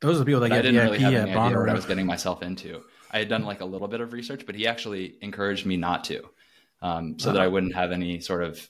[0.00, 2.06] Those are the people that I didn't really have any idea what I was getting
[2.06, 2.82] myself into.
[3.10, 6.04] I had done like a little bit of research, but he actually encouraged me not
[6.04, 6.22] to,
[6.82, 7.44] um, so that Uh-huh.
[7.44, 8.68] I wouldn't have any sort of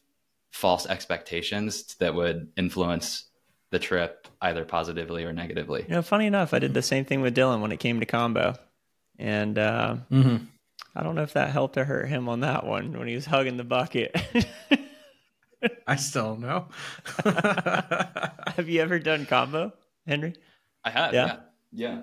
[0.52, 3.24] false expectations that would influence
[3.70, 5.82] the trip either positively or negatively.
[5.88, 8.06] you know, funny enough, I did the same thing with Dylan when it came to
[8.06, 8.58] kambo,
[9.18, 10.46] and uh, Mhm.
[10.94, 13.24] I don't know if that helped or hurt him on that one when he was
[13.24, 14.14] hugging the bucket.
[15.86, 16.66] I still don't know.
[18.56, 19.72] Have you ever done kambo,
[20.06, 20.34] Henry?
[20.84, 21.36] I have, Yeah?
[21.72, 22.00] yeah, yeah.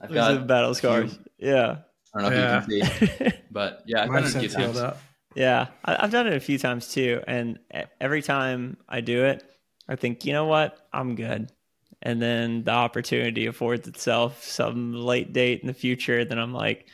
[0.00, 0.46] I've Those got.
[0.46, 1.14] battle scars.
[1.14, 1.78] few- Yeah.
[2.14, 2.58] I don't know Yeah.
[2.62, 4.78] if you can see, but yeah, I've My done it a few times.
[4.78, 4.98] up.
[5.38, 7.60] Yeah, I, I've done it a few times too, and
[8.00, 9.44] every time I do it,
[9.88, 11.52] I think, you know what, I'm good.
[12.02, 16.24] And then the opportunity affords itself some late date in the future.
[16.24, 16.88] Then I'm like,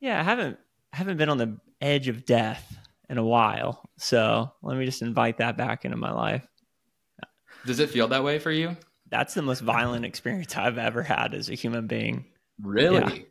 [0.00, 0.58] yeah, I haven't
[0.92, 2.76] haven't been on the edge of death
[3.08, 6.46] in a while, so let me just invite that back into my life.
[7.64, 8.76] Does it feel that way for you?
[9.08, 12.26] That's the most violent experience I've ever had as a human being.
[12.60, 12.96] Really?
[12.96, 13.24] Yeah.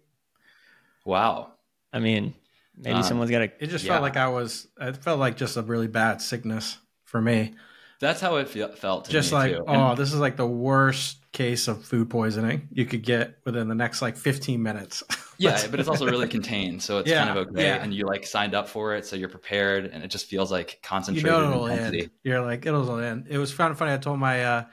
[1.06, 1.52] Wow.
[1.94, 2.34] I mean,
[2.78, 3.52] maybe Um, someone's got to.
[3.64, 3.94] It just Yeah.
[3.94, 4.68] felt like I was.
[4.80, 7.54] It felt like just a really bad sickness for me.
[8.02, 9.64] That's how it feel, felt to just me like, too.
[9.68, 13.68] oh, And- this is like the worst case of food poisoning you could get within
[13.68, 15.04] the next like 15 minutes.
[15.38, 17.62] Yeah, but it's also really contained, so it's Yeah, kind of okay.
[17.66, 17.84] yeah.
[17.84, 20.72] And you like signed up for it, so you're prepared, and it just feels like
[20.72, 22.02] you concentrated know it'll intensity.
[22.04, 22.12] end.
[22.24, 23.28] You're like it'll end.
[23.30, 23.92] It was kind of funny.
[23.92, 24.64] I told my uh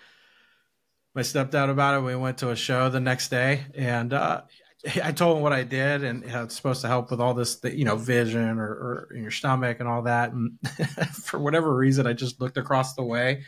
[1.16, 2.04] my stepdad about it.
[2.04, 4.42] We went to a show the next day, and uh
[5.02, 7.60] I told him what I did, and how it's supposed to help with all this,
[7.62, 10.32] you know, vision or, or in your stomach and all that.
[10.32, 10.58] And
[11.12, 13.44] for whatever reason, I just looked across the way,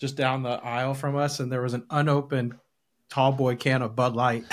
[0.00, 2.54] just down the aisle from us, and there was an unopened
[3.08, 4.44] tall boy can of Bud Light.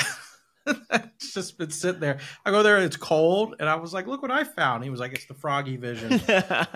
[0.68, 2.20] it's just been sitting there.
[2.46, 5.00] I go there, it's cold, and I was like, "Look what I found." He was
[5.00, 6.22] like, "It's the froggy vision."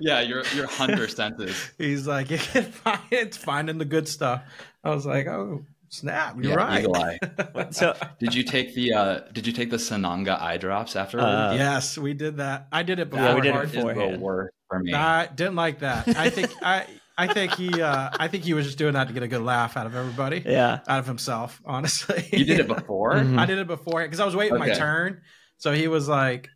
[0.00, 1.56] Yeah, your your hunter senses.
[1.78, 4.42] He's like, you can find it's finding the good stuff.
[4.82, 6.80] I was like, oh snap, you're yeah, right.
[6.80, 7.18] eagle eye.
[7.70, 11.26] so Did you take the uh Did you take the Sananga eye drops afterwards?
[11.26, 12.66] Uh, yes, we did that.
[12.72, 13.24] I did it before.
[13.24, 14.22] Yeah, we did it part is the beforehand.
[14.68, 14.94] for me.
[14.94, 16.08] I didn't like that.
[16.16, 19.14] I think I I think he uh I think he was just doing that to
[19.14, 21.60] get a good laugh out of everybody, yeah, out of himself.
[21.64, 23.14] Honestly, you did it before.
[23.14, 23.38] Mhm.
[23.38, 25.20] I did it before because I was waiting my turn.
[25.58, 26.48] So he was like,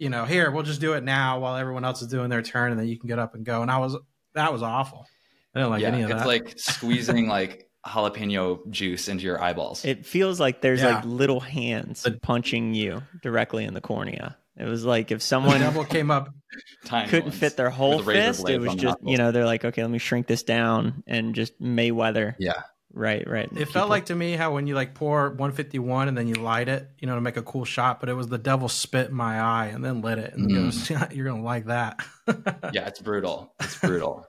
[0.00, 2.72] you know, here we'll just do it now while everyone else is doing their turn,
[2.72, 3.62] and then you can get up and go.
[3.62, 3.96] And I was
[4.34, 5.06] that was awful.
[5.54, 6.28] I didn't like yeah, any of it's that.
[6.28, 9.84] It's like squeezing like jalapeno juice into your eyeballs.
[9.84, 10.96] it feels like there's Yeah.
[10.96, 14.36] like little hands The- punching you directly in the cornea.
[14.56, 16.28] It was like if someone devil came up.
[16.84, 17.38] Couldn't ones.
[17.38, 19.98] fit their whole With fist, it was just you know they're like, okay, let me
[19.98, 22.36] shrink this down and just Mayweather.
[22.38, 22.62] Yeah.
[22.96, 23.48] Right, right.
[23.56, 26.68] It felt like to me how when you like pour 151 and then you light
[26.68, 29.14] it, you know, to make a cool shot, but it was the devil spit in
[29.16, 30.54] my eye and then lit it and Mm.
[30.54, 31.98] goes, you're gonna like that.
[32.72, 33.52] yeah, it's brutal.
[33.58, 34.24] It's brutal.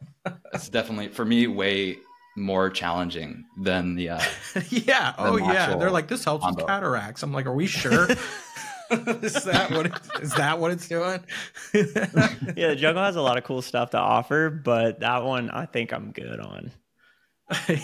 [0.51, 1.99] it's definitely for me way
[2.35, 4.21] more challenging than the uh
[4.69, 5.13] yeah.
[5.17, 5.75] Oh yeah.
[5.75, 7.23] They're like, this helps with cataracts.
[7.23, 8.07] I'm like, are we sure?
[8.91, 11.19] is that what it, is that what it's doing?
[11.73, 15.65] yeah, the jungle has a lot of cool stuff to offer, but that one I
[15.65, 16.71] think I'm good on.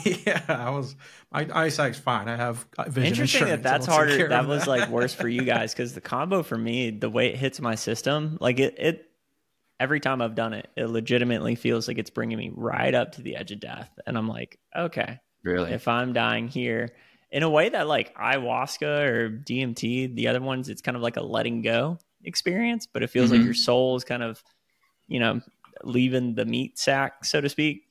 [0.03, 0.95] yeah, I was
[1.32, 2.28] my eyesight's fine.
[2.28, 3.63] I have vision Interesting that insurance.
[3.63, 4.23] that's It'll take care harder.
[4.26, 7.28] of That was like worse for you guys because the kambo for me, the way
[7.28, 9.11] it hits my system, like it, it
[9.82, 13.21] every time I've done it, it legitimately feels like it's bringing me right up to
[13.21, 15.71] the edge of death, and I'm like, okay, really.
[15.71, 16.91] if I'm dying here,
[17.32, 21.17] in a way that like ayahuasca or DMT, the other ones, it's kind of like
[21.17, 23.45] a letting go experience, but it feels like Mhm.
[23.45, 24.43] your soul is kind of,
[25.07, 25.41] you know,
[25.84, 27.84] leaving the meat sack, so to speak.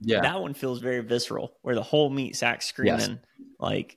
[0.00, 0.20] yeah.
[0.20, 3.18] That one feels very visceral, where the whole meat sack screaming,
[3.58, 3.96] like,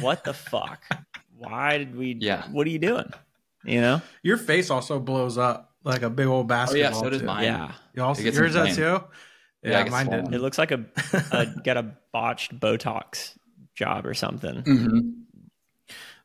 [0.00, 0.82] "What the fuck?
[1.38, 2.16] Why did we?
[2.20, 2.46] Yeah.
[2.50, 3.10] What are you doing?
[3.64, 4.02] You know?
[4.22, 6.90] your face also blows up like a big old Oh basketball.
[6.92, 7.26] yeah, so does too.
[7.26, 7.44] mine.
[7.44, 7.72] Yeah.
[7.94, 8.76] You also It yours that inflamed.
[8.76, 9.04] too?
[9.62, 10.24] Yeah, Yeah, it mine swollen.
[10.26, 10.34] did.
[10.34, 10.84] It looks like a,
[11.32, 13.36] a got a botched Botox
[13.74, 14.62] job or something.
[14.62, 15.12] Mhm.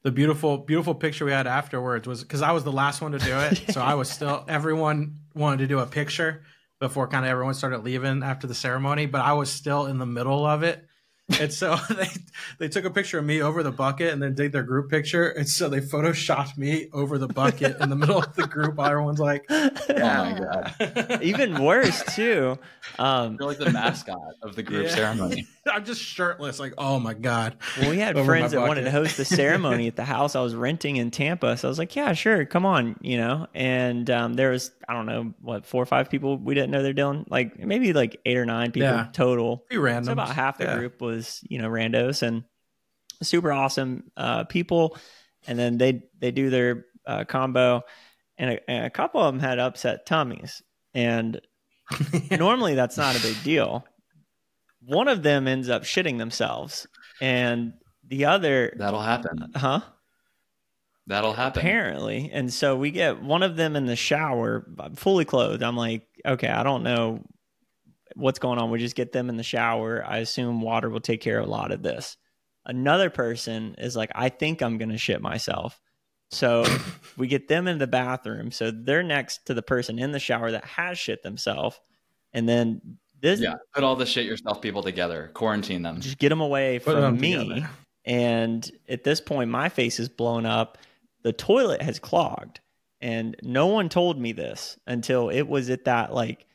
[0.04, 3.20] the beautiful beautiful picture we had afterwards was because I was the last one to
[3.20, 6.44] do it, so I was still everyone wanted to do a picture
[6.80, 10.06] before kind of everyone started leaving after the ceremony, but I was still in the
[10.08, 10.84] middle of it.
[11.40, 12.08] And so they
[12.58, 15.30] they took a picture of me over the bucket and then did their group picture.
[15.30, 19.20] And so they photoshopped me over the bucket in the middle of the group everyone's
[19.20, 20.40] like, Oh my
[20.80, 21.24] god.
[21.24, 22.58] Even worse too.
[23.00, 24.96] Um, You're like the mascot of the group Yeah.
[24.96, 25.48] ceremony.
[25.72, 27.56] I'm just shirtless, like, oh my God.
[27.78, 30.56] Well, we had friends that wanted to host the ceremony at the house I was
[30.56, 31.56] renting in Tampa.
[31.58, 33.48] So I was like, yeah, sure, come on, you know.
[33.54, 36.82] And um, there was, I don't know, what four or five people we didn't know
[36.82, 39.08] they're doing, like maybe like eight or nine people Yeah.
[39.14, 39.58] total.
[39.68, 40.06] Pretty random.
[40.06, 40.78] So about half the Yeah.
[40.78, 42.44] group was, you know, randos and
[43.22, 44.98] super awesome uh, people.
[45.48, 47.82] And then they they do their uh, kambo,
[48.38, 50.62] and a, and a couple of them had upset tummies.
[50.94, 51.40] And
[52.32, 53.86] normally that's not a big deal.
[54.86, 56.88] One of them ends up shitting themselves,
[57.22, 57.74] and
[58.08, 59.52] the other, That'll happen.
[59.56, 59.82] huh?
[61.08, 61.60] That'll happen.
[61.62, 64.66] Apparently, and so we get one of them in the shower,
[64.96, 65.64] fully clothed.
[65.64, 67.24] I'm like, okay, I don't know
[68.16, 68.70] what's going on.
[68.70, 70.06] We just get them in the shower.
[70.06, 72.18] I assume water will take care of a lot of this.
[72.66, 75.82] Another person is like, I think I'm gonna shit myself.
[76.30, 76.66] So
[77.18, 78.52] we get them in the bathroom.
[78.52, 81.80] So they're next to the person in the shower that has shit themselves,
[82.32, 83.56] and then this Yeah.
[83.74, 85.30] Put all the shit yourself people together.
[85.34, 86.02] Quarantine them.
[86.02, 87.36] just get them away Put from them me.
[87.36, 87.70] together.
[88.06, 90.78] And at this point, my face is blown up.
[91.24, 92.60] The toilet has clogged,
[93.00, 96.48] and no one told me this until it was at that like,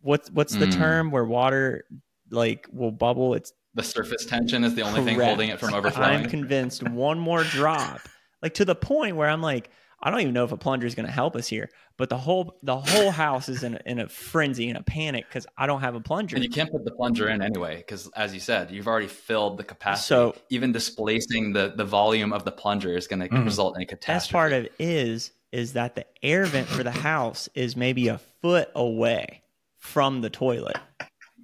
[0.00, 0.72] what's what's the Mm.
[0.74, 1.84] term where water
[2.30, 3.34] like will bubble?
[3.34, 6.20] It's The surface tension is the only thing holding it from overflowing.
[6.20, 8.00] I'm convinced one more drop,
[8.42, 9.70] like to the point where I'm like,
[10.04, 11.70] I don't even know if a plunger is going to help us here.
[11.96, 15.26] But the whole the whole house is in a, in a frenzy, in a panic
[15.28, 16.36] because I don't have a plunger.
[16.36, 19.56] and you can't put the plunger in anyway, because as you said, you've already filled
[19.56, 20.06] the capacity.
[20.06, 23.44] So- even displacing the, the volume of the plunger is going to Mhm.
[23.44, 24.16] result in a catastrophe.
[24.16, 28.08] best part of it is is that the air vent for the house is maybe
[28.08, 29.42] a foot away
[29.78, 30.76] from the toilet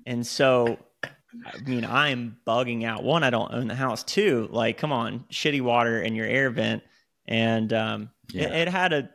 [0.07, 4.79] and so i mean i'm bugging out one i don't own the house two like
[4.79, 6.83] come on shitty water in your air vent
[7.29, 8.49] and um it, Yeah.
[8.49, 9.11] it had a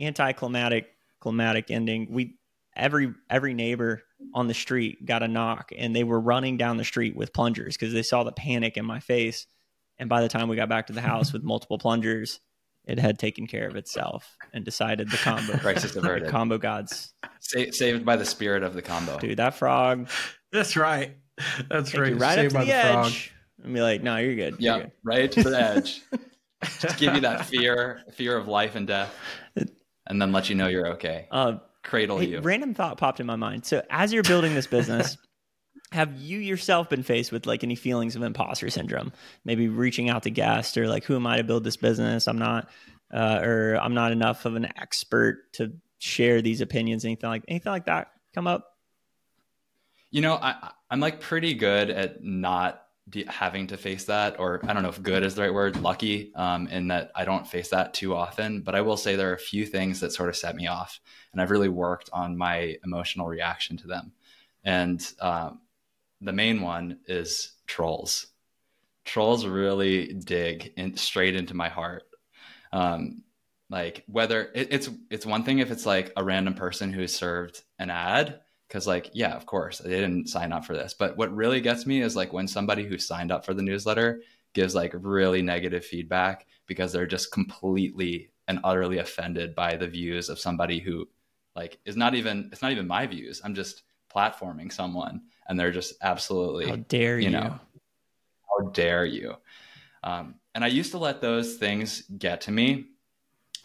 [0.00, 0.88] anticlimactic
[1.20, 2.38] climatic ending we
[2.76, 4.02] every every neighbor
[4.34, 7.76] on the street got a knock and they were running down the street with plungers
[7.76, 9.46] because they saw the panic in my face
[9.98, 12.40] and by the time we got back to the house with multiple plungers
[12.86, 16.28] it had taken care of itself and decided the kambo Crisis the averted.
[16.30, 19.20] kambo gods Sa- saved by the spirit of the kambo.
[19.20, 20.08] dude that frog
[20.52, 21.16] That's right.
[21.70, 22.12] That's take right.
[22.12, 23.06] you right up to by the, the frog.
[23.06, 23.32] edge
[23.62, 26.00] and be like no you're good Yeah, right to the edge.
[26.80, 29.14] Just give you that fear, fear of life and death,
[30.06, 31.26] and then let you know you're okay.
[31.30, 32.40] uh, Cradle Hey, you.
[32.40, 33.64] random thought popped in my mind.
[33.64, 35.16] So, as you're building this business,
[35.92, 39.12] have you yourself been faced with like any feelings of imposter syndrome?
[39.44, 42.28] Maybe reaching out to guests or like, who am I to build this business?
[42.28, 42.68] I'm not,
[43.12, 47.04] uh, or I'm not enough of an expert to share these opinions.
[47.04, 48.66] Anything like anything like that come up?
[50.10, 52.82] You know, I, I'm like pretty good at not
[53.28, 56.32] having to face that, or I don't know if good is the right word, lucky,
[56.34, 58.62] um, in that I don't face that too often.
[58.62, 61.00] But I will say there are a few things that sort of set me off,
[61.32, 64.12] and I've really worked on my emotional reaction to them.
[64.64, 65.60] And um,
[66.20, 68.26] the main one is trolls.
[69.04, 72.04] Trolls really dig in, straight into my heart.
[72.72, 73.24] Um,
[73.70, 77.62] like whether it, it's it's one thing if it's like a random person who served
[77.78, 78.40] an ad
[78.70, 80.94] because like yeah of course they didn't sign up for this.
[80.94, 84.22] But what really gets me is like when somebody who signed up for the newsletter
[84.52, 90.28] gives like really negative feedback because they're just completely and utterly offended by the views
[90.28, 91.08] of somebody who
[91.56, 93.40] like is not even it's not even my views.
[93.44, 93.82] I'm just
[94.14, 97.24] platforming someone and they're just absolutely How dare you?
[97.24, 97.30] you.
[97.30, 97.58] know
[98.48, 99.34] how dare you.
[100.02, 102.86] Um, and i used to let those things get to me.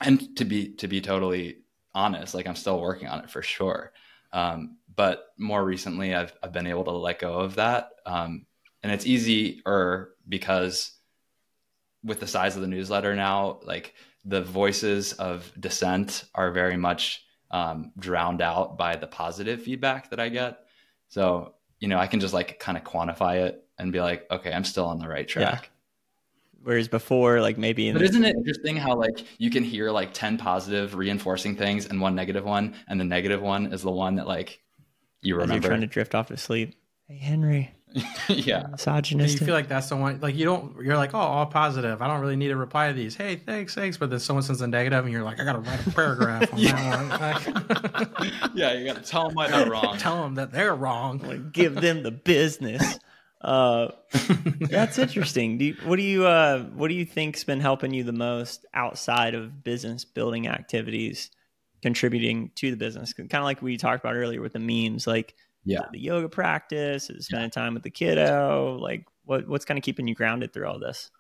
[0.02, 1.60] And to be to be totally
[1.94, 3.94] honest like i'm still working on it for sure.
[4.34, 7.90] Um, but more recently I've, I've been able to let go of that.
[8.06, 8.46] Um,
[8.84, 10.92] and it's easier because
[12.04, 17.24] with the size of the newsletter now like the voices of dissent are very much
[17.52, 20.60] um, drowned out by the positive feedback that i get.
[21.08, 24.52] So you know i can just like kind of quantify it and be like okay
[24.54, 25.70] i'm still on the right track.
[26.64, 29.92] Whereas before, like maybe in but the, isn't it interesting how like you can hear
[29.92, 33.92] like 10 positive reinforcing things and one negative one and the negative one is the
[33.92, 34.64] one that like
[35.26, 36.76] you as you're remember trying to drift off to sleep.
[37.08, 37.76] Hey Henry,
[38.28, 38.64] yeah.
[38.64, 39.40] And Misogynistic.
[39.40, 42.02] you feel like that's the one, like you don't, you're like, oh, all positive.
[42.02, 43.16] I don't really need to reply to these.
[43.16, 43.98] Hey, thanks, thanks.
[43.98, 46.54] But then someone sends a negative and you're like, I got to write a paragraph
[46.54, 46.60] on
[47.10, 48.52] that one.
[48.56, 49.98] yeah, you got to tell them why they're wrong.
[49.98, 51.20] Tell them that they're wrong.
[51.20, 53.00] Like, give them the business.
[53.40, 53.92] Uh,
[54.60, 55.58] that's interesting.
[55.58, 58.66] Do you, what do you uh, what do you think's been helping you the most
[58.74, 61.30] outside of business building activities,
[61.86, 63.14] contributing to the business?
[63.14, 65.82] Kind of like we talked about earlier with the memes, like Yeah.
[65.92, 68.78] the yoga practice, spending time with the kiddo.
[68.82, 71.12] Like, what what's kind of keeping you grounded through all this?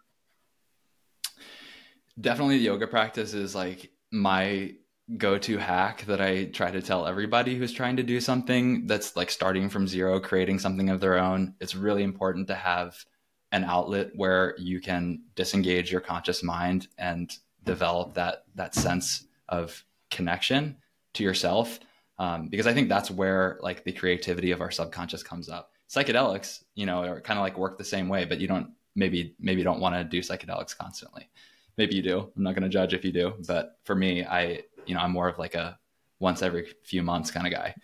[2.20, 4.74] Definitely, the yoga practice is like my
[5.18, 9.30] go-to hack that I try to tell everybody who's trying to do something that's like
[9.30, 11.53] starting from zero, creating something of their own.
[11.59, 13.05] It's really important to have
[13.51, 17.32] an outlet where you can disengage your conscious mind and
[17.63, 20.78] develop that that sense of connection
[21.16, 21.80] to yourself.
[22.18, 25.72] Um, because I think that's where like the creativity of our subconscious comes up.
[25.89, 29.36] Psychedelics, you know, are kind of like work the same way, but you don't maybe
[29.39, 31.30] maybe don't want to do psychedelics constantly.
[31.78, 32.32] Maybe you do.
[32.36, 35.12] I'm not going to judge if you do, but for me, I you know I'm
[35.12, 35.78] more of like a
[36.20, 37.76] once every few months kind of guy.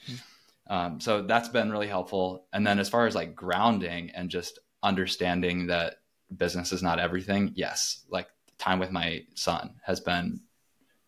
[0.67, 2.47] Um, so that's been really helpful.
[2.53, 5.95] And then as far as like grounding and just understanding that
[6.35, 10.39] business is not everything, yes, like time with my son has been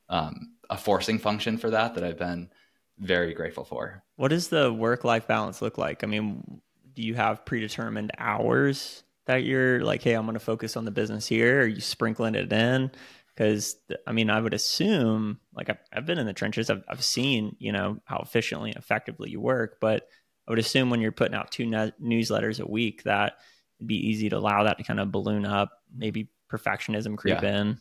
[0.10, 2.50] um, a forcing function for that that I've been
[3.00, 4.04] very grateful for.
[4.16, 6.04] What does the work life balance look like?
[6.04, 6.62] I mean,
[6.94, 10.92] do you have predetermined hours that you're like, hey, I'm going to focus on the
[10.92, 11.62] business here?
[11.64, 12.92] Are you sprinkling it in?
[13.36, 17.04] Because I mean, I would assume, like, I've, I've been in the trenches, I've, I've
[17.04, 20.08] seen, you know, how efficiently and effectively you work, but
[20.48, 23.38] I would assume when you're putting out two ne- newsletters a week that
[23.80, 27.60] it'd be easy to allow that to kind of balloon up, maybe perfectionism creep Yeah.
[27.60, 27.78] in.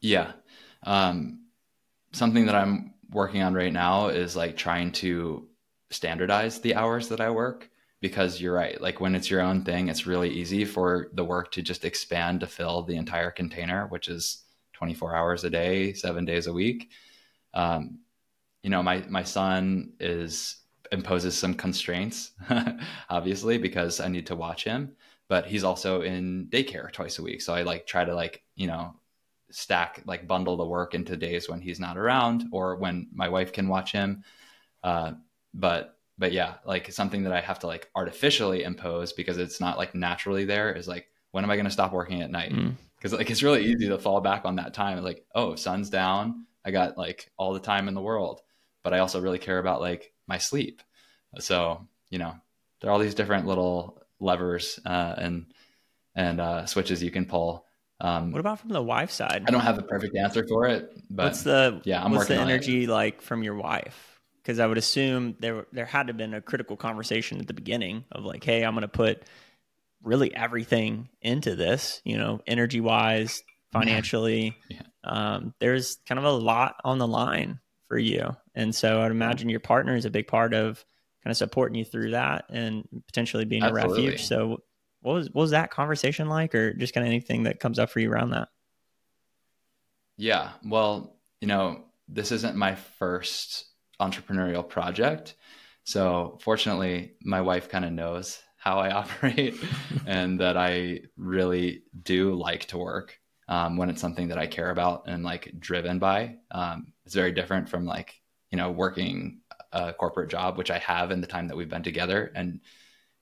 [0.00, 0.32] Yeah.
[0.86, 1.40] Um,
[2.12, 5.48] something that I'm working on right now is like trying to
[5.90, 7.68] standardize the hours that I work
[8.00, 8.80] because you're right.
[8.80, 12.40] Like when it's your own thing, it's really easy for the work to just expand
[12.40, 16.90] to fill the entire container, which is 24 hours a day, seven days a week.
[17.54, 18.00] Um,
[18.62, 20.56] you know, my, my son is
[20.92, 22.32] imposes some constraints,
[23.10, 24.92] obviously, because I need to watch him,
[25.28, 27.42] but he's also in daycare twice a week.
[27.42, 28.94] So I like try to like, you know,
[29.50, 33.52] stack like bundle the work into days when he's not around or when my wife
[33.52, 34.24] can watch him.
[34.82, 35.12] Uh,
[35.54, 39.78] but but yeah like something that i have to like artificially impose because it's not
[39.78, 42.52] like naturally there is like when am i going to stop working at night?
[42.52, 42.74] Mm.
[42.96, 46.44] because like it's really easy to fall back on that time like oh sun's down
[46.64, 48.42] i got like all the time in the world
[48.82, 50.82] but i also really care about like my sleep.
[51.38, 52.34] So you know
[52.80, 55.46] there are all these different little levers uh, and
[56.14, 57.65] and uh, switches you can pull
[58.00, 59.44] um, What about from the wife side?
[59.46, 62.34] I don't have the perfect answer for it, but what's the yeah, I'm what's the
[62.34, 62.54] working on it.
[62.54, 64.20] energy like from your wife?
[64.42, 67.54] Because I would assume there there had to have been a critical conversation at the
[67.54, 69.24] beginning of like, hey, I'm going to put
[70.02, 73.42] really everything into this, you know, energy wise,
[73.72, 74.56] financially.
[74.68, 74.82] Yeah.
[75.02, 79.48] Um, there's kind of a lot on the line for you, and so I'd imagine
[79.48, 80.84] your partner is a big part of
[81.24, 84.26] kind of supporting you through that and potentially being a refuge.
[84.26, 84.58] So.
[85.06, 87.90] What was, what was that conversation like, or just kind of anything that comes up
[87.90, 88.48] for you around that?
[90.16, 90.52] yeah.
[90.64, 93.66] Well, you know, this isn't my first
[94.00, 95.34] entrepreneurial project,
[95.84, 99.54] so fortunately, my wife kind of knows how I operate
[100.06, 104.70] and that I really do like to work um, when it's something that I care
[104.70, 106.36] about and like driven by.
[106.50, 109.42] Um, it's very different from like you know working
[109.72, 112.60] a corporate job, which I have in the time that we've been together, and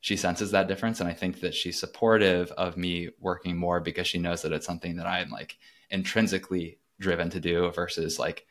[0.04, 1.00] she senses that difference.
[1.00, 4.66] And i think that she's supportive of me working more because she knows that it's
[4.66, 5.56] something that i'm like
[5.90, 8.44] intrinsically driven to do versus like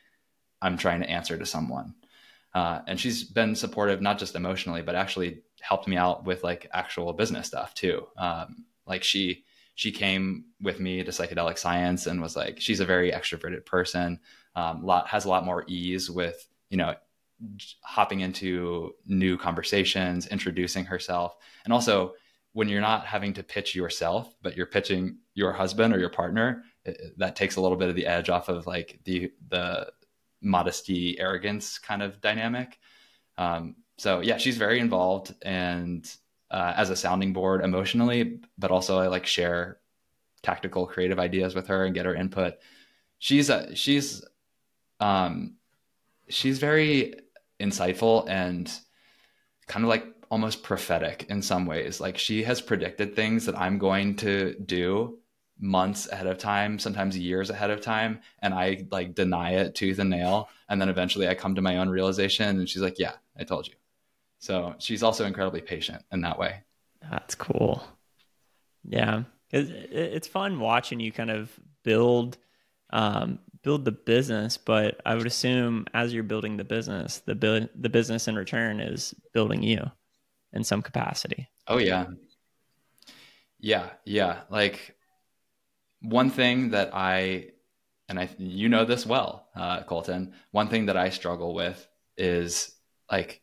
[0.60, 1.94] i'm trying to answer to someone.
[2.54, 6.68] Uh, and she's been supportive not just emotionally but actually helped me out with like
[6.72, 8.04] actual business stuff too.
[8.16, 9.44] Um, like she
[9.76, 14.18] she came with me to psychedelic science and was like she's a very extroverted person
[14.56, 16.94] um, lot has a lot more ease with you know
[17.82, 21.36] hopping into new conversations, introducing herself.
[21.64, 22.14] And also,
[22.52, 26.62] when you're not having to pitch yourself, but you're pitching your husband or your partner,
[26.84, 29.90] it, that takes a little bit of the edge off of like the the
[30.40, 32.78] modesty, arrogance kind of dynamic.
[33.38, 36.08] Um, so yeah, she's very involved and
[36.50, 39.78] uh, as a sounding board emotionally, but also I like share
[40.42, 42.54] tactical, creative ideas with her and get her input.
[43.18, 44.24] She's a, she's
[45.00, 45.56] um,
[46.28, 47.14] she's very
[47.60, 48.70] insightful and
[49.66, 52.00] kind of like almost prophetic in some ways.
[52.00, 55.18] Like she has predicted things that I'm going to do
[55.58, 59.98] months ahead of time, sometimes years ahead of time, and I like deny it tooth
[59.98, 60.48] and nail.
[60.68, 63.68] And then eventually I come to my own realization and she's like, "Yeah, I told
[63.68, 63.74] you."
[64.38, 66.62] So she's also incredibly patient in that way.
[67.10, 67.82] That's cool.
[68.84, 71.50] Yeah, it's fun watching you kind of
[71.82, 72.36] build
[72.90, 77.68] um, build the business, but I would assume as you're building the business, the bu-
[77.74, 79.90] the business in return is building you
[80.52, 81.48] in some capacity.
[81.66, 82.06] Oh yeah,
[83.58, 84.42] yeah, yeah.
[84.50, 84.94] Like
[86.00, 87.48] one thing that I
[88.08, 90.34] and I you know this well, uh, Colton.
[90.52, 92.76] One thing that I struggle with is
[93.10, 93.40] like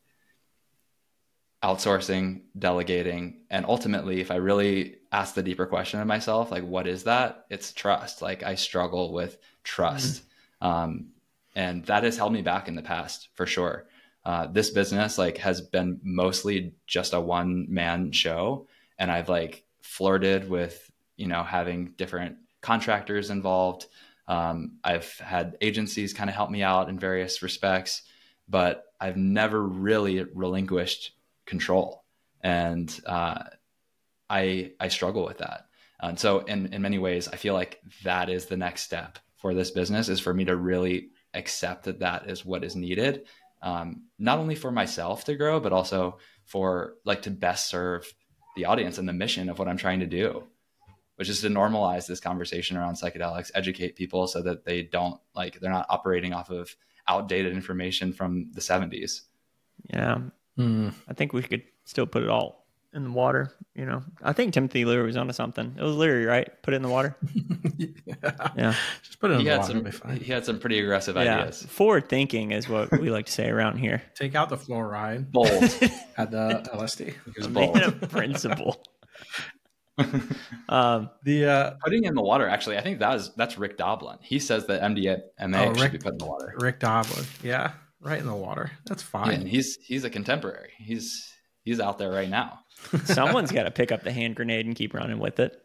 [1.64, 6.88] outsourcing, delegating, and ultimately, if I really ask the deeper question of myself, like what
[6.88, 7.46] is that?
[7.50, 8.22] It's trust.
[8.22, 10.24] Like I struggle with trust,
[10.62, 10.68] mm-hmm.
[10.68, 11.06] um,
[11.56, 13.88] and that has held me back in the past for sure.
[14.24, 18.68] Uh, this business like has been mostly just a one man show,
[19.00, 23.88] and I've like flirted with you know having different contractors involved.
[24.28, 28.04] Um, I've had agencies kind of help me out in various respects,
[28.48, 31.12] but I've never really relinquished
[31.46, 32.04] control.
[32.42, 33.44] And uh,
[34.30, 35.66] I I struggle with that.
[36.00, 39.54] And so in in many ways, I feel like that is the next step for
[39.56, 43.26] this business is for me to really accept that that is what is needed,
[43.64, 48.14] um, not only for myself to grow, but also for like to best serve
[48.56, 50.44] the audience and the mission of what I'm trying to do,
[51.16, 55.60] which is to normalize this conversation around psychedelics, educate people so that they don't like
[55.60, 56.76] they're not operating off of
[57.08, 59.22] outdated information from the 70s.
[59.90, 60.20] Yeah.
[60.58, 60.94] Mm.
[61.08, 62.61] I think we could still put it all
[62.94, 63.52] in the water.
[63.76, 65.76] You know, I think Timothy Leary was onto something.
[65.78, 66.50] It was Leary, right?
[66.62, 67.16] Put it in the water.
[67.78, 68.50] yeah.
[68.56, 68.76] yeah.
[69.04, 69.92] Just put it in he the water.
[69.92, 71.40] Some, he had some pretty aggressive yeah.
[71.40, 71.64] ideas.
[71.64, 74.02] Forward thinking is what we like to say around here.
[74.16, 75.32] Take out the fluoride.
[75.32, 75.50] Bold.
[76.16, 77.08] Had the LSD.
[77.08, 77.76] It was bold.
[77.76, 78.84] Man of principle.
[80.70, 82.48] um, the uh, putting in the water.
[82.48, 84.18] Actually, I think that is that's Rick Doblin.
[84.22, 86.54] He says that MDMA oh, should Rick, be put in the water.
[86.58, 87.26] Rick Doblin.
[87.44, 88.72] Yeah right in the water.
[88.86, 89.44] That's fine.
[89.44, 90.72] Yeah, he's he's a contemporary.
[90.78, 91.32] He's
[91.64, 92.60] he's out there right now.
[93.06, 95.62] Someone's got to pick up the hand grenade and keep running with it.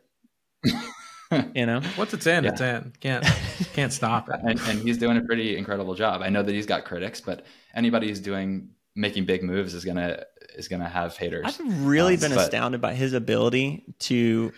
[1.55, 2.51] you know, once it's in, yeah.
[2.51, 2.93] it's in.
[3.01, 3.25] Can't
[3.73, 4.41] can't stop it.
[4.43, 6.23] And, and he's doing a pretty incredible job.
[6.23, 7.45] I know that he's got critics, but
[7.75, 10.25] anybody who's doing making big moves is gonna
[10.57, 11.45] is gonna have haters.
[11.61, 14.53] I've really um, been but, astounded by his ability to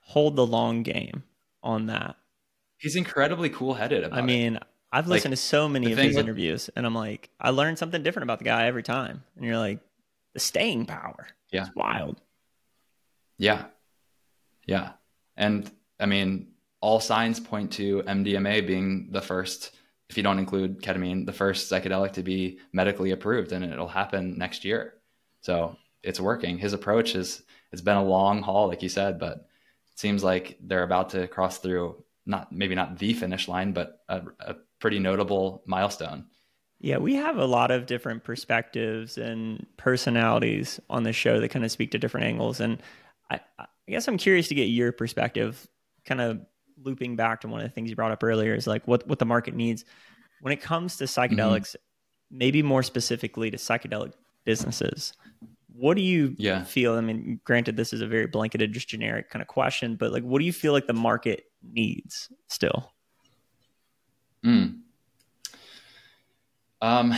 [0.00, 1.24] hold the long game
[1.62, 2.16] on that.
[2.78, 4.10] He's incredibly cool headed.
[4.10, 4.62] I mean, it.
[4.92, 7.78] I've listened like, to so many of his with, interviews, and I'm like, I learned
[7.78, 9.22] something different about the guy every time.
[9.36, 9.80] And you're like,
[10.32, 11.28] the staying power.
[11.52, 12.20] Yeah, it's wild.
[13.38, 13.64] Yeah,
[14.66, 14.92] yeah,
[15.36, 16.48] and I mean,
[16.80, 19.74] all signs point to MDMA being the first,
[20.08, 24.36] if you don't include ketamine, the first psychedelic to be medically approved, and it'll happen
[24.38, 24.94] next year.
[25.42, 26.58] So it's working.
[26.58, 27.42] His approach is
[27.72, 29.36] it's been a long haul, like you said, but
[29.92, 34.00] it seems like they're about to cross through not maybe not the finish line, but
[34.08, 36.26] a, a pretty notable milestone.
[36.82, 41.64] Yeah, we have a lot of different perspectives and personalities on the show that kind
[41.64, 42.58] of speak to different angles.
[42.58, 42.82] And
[43.30, 45.68] I, I guess I'm curious to get your perspective,
[46.06, 46.40] kind of
[46.82, 49.18] looping back to one of the things you brought up earlier is like what, what
[49.18, 49.84] the market needs
[50.40, 52.38] when it comes to psychedelics, mm-hmm.
[52.38, 54.14] maybe more specifically to psychedelic
[54.44, 55.12] businesses.
[55.74, 56.64] What do you yeah.
[56.64, 56.94] feel?
[56.94, 60.22] I mean, granted, this is a very blanketed, just generic kind of question, but like,
[60.22, 62.92] what do you feel like the market needs still?
[64.44, 64.78] Mm.
[66.80, 67.14] Um,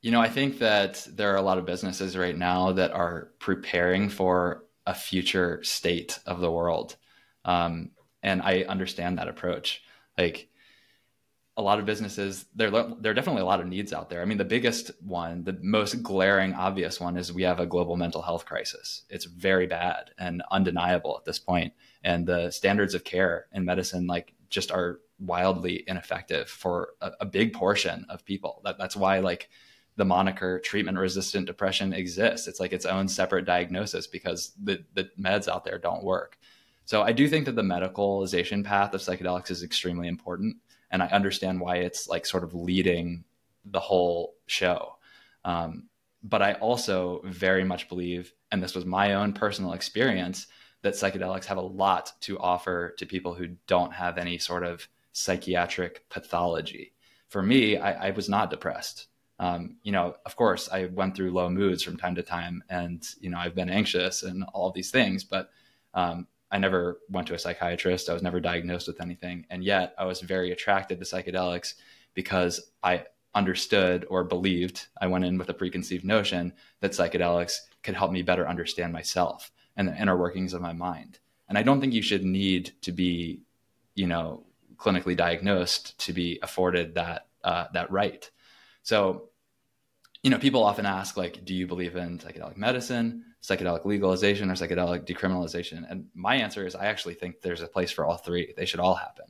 [0.00, 3.30] you know, I think that there are a lot of businesses right now that are
[3.38, 6.96] preparing for a future state of the world.
[7.44, 7.90] Um,
[8.22, 9.82] and I understand that approach.
[10.16, 10.48] Like
[11.56, 14.22] a lot of businesses, there, there are definitely a lot of needs out there.
[14.22, 17.96] I mean, the biggest one, the most glaring, obvious one is we have a global
[17.96, 19.02] mental health crisis.
[19.10, 21.72] It's very bad and undeniable at this point.
[22.04, 27.26] And the standards of care in medicine, like, just are wildly ineffective for a, a
[27.26, 28.60] big portion of people.
[28.64, 29.48] That, that's why like
[29.96, 32.46] the moniker treatment resistant depression exists.
[32.46, 36.38] It's like its own separate diagnosis because the, the meds out there don't work.
[36.84, 40.56] So I do think that the medicalization path of psychedelics is extremely important.
[40.90, 43.24] And I understand why it's like sort of leading
[43.64, 44.94] the whole show.
[45.44, 45.88] Um,
[46.22, 50.46] but I also very much believe, and this was my own personal experience,
[50.82, 54.88] that psychedelics have a lot to offer to people who don't have any sort of
[55.12, 56.92] psychiatric pathology.
[57.28, 59.06] For me, I, I was not depressed.
[59.38, 63.06] Um, you know, of course, I went through low moods from time to time, and
[63.20, 65.50] you know, I've been anxious and all these things, but
[65.94, 68.08] um, I never went to a psychiatrist.
[68.08, 71.74] I was never diagnosed with anything, and yet I was very attracted to psychedelics
[72.14, 73.04] because I
[73.34, 74.86] understood or believed.
[75.00, 79.52] I went in with a preconceived notion that psychedelics could help me better understand myself
[79.76, 81.20] and the inner workings of my mind.
[81.48, 83.42] And I don't think you should need to be,
[83.94, 84.44] you know,
[84.78, 88.30] clinically diagnosed to be afforded that uh, that right.
[88.82, 89.30] So,
[90.22, 94.54] you know, people often ask, like, do you believe in psychedelic medicine, psychedelic legalization, or
[94.54, 95.84] psychedelic decriminalization?
[95.88, 98.54] And my answer is I actually think there's a place for all three.
[98.56, 99.26] They should all happen.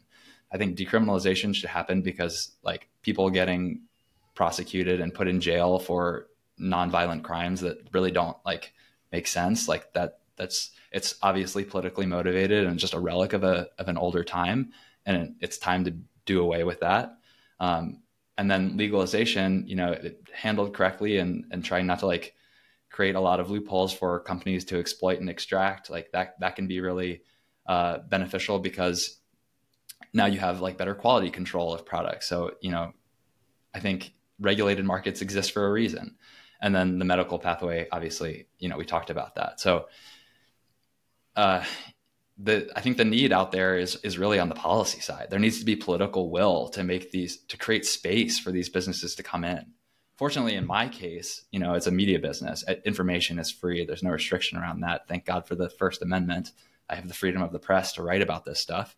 [0.51, 3.83] I think decriminalization should happen because, like, people getting
[4.35, 6.29] prosecuted and put in jail for
[6.61, 8.73] nonviolent crimes that really don't like
[9.13, 10.21] make sense, like that.
[10.37, 14.73] That's it's obviously politically motivated and just a relic of a of an older time,
[15.09, 15.97] and it's time to
[16.27, 17.17] do away with that.
[17.59, 18.03] Um,
[18.37, 19.97] and then legalization, you know,
[20.33, 22.35] handled correctly and and trying not to like
[22.91, 26.69] create a lot of loopholes for companies to exploit and extract, like that that can
[26.69, 27.23] be really
[27.67, 29.19] uh, beneficial because
[30.13, 32.29] now you have like better quality control of products.
[32.29, 32.93] So you know,
[33.75, 36.17] I think regulated markets exist for a reason.
[36.61, 39.61] And then the medical pathway, obviously, you know, we talked about that.
[39.61, 39.87] So
[41.35, 41.65] uh,
[42.39, 45.27] the I think the need out there is is really on the policy side.
[45.31, 49.15] There needs to be political will to make these to create space for these businesses
[49.17, 49.73] to come in.
[50.17, 52.65] Fortunately, in my case, you know, it's a media business.
[52.85, 53.85] Information is free.
[53.85, 55.07] There's no restriction around that.
[55.07, 56.53] Thank God for the First Amendment.
[56.91, 58.97] I have the freedom of the press to write about this stuff.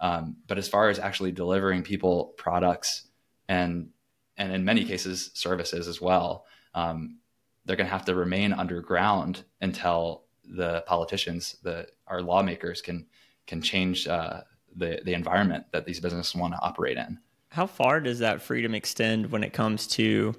[0.00, 3.08] Um, but as far as actually delivering people products
[3.48, 3.90] and
[4.36, 7.18] and in many cases services as well, um,
[7.64, 13.06] they're going to have to remain underground until the politicians, the our lawmakers can
[13.46, 14.42] can change uh,
[14.74, 17.18] the the environment that these businesses want to operate in.
[17.48, 20.34] How far does that freedom extend when it comes to,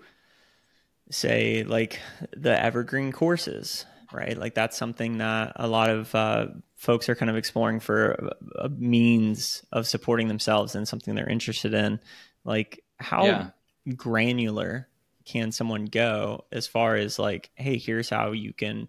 [1.10, 2.00] say, like
[2.36, 3.86] the evergreen courses?
[4.14, 8.12] Right, like that's something that a lot of uh, folks are kind of exploring for
[8.12, 12.00] a, a, means of supporting themselves and something they're interested in.
[12.46, 13.50] Like, how yeah.
[13.98, 14.88] granular
[15.26, 18.88] can someone go as far as like, hey, here's how you can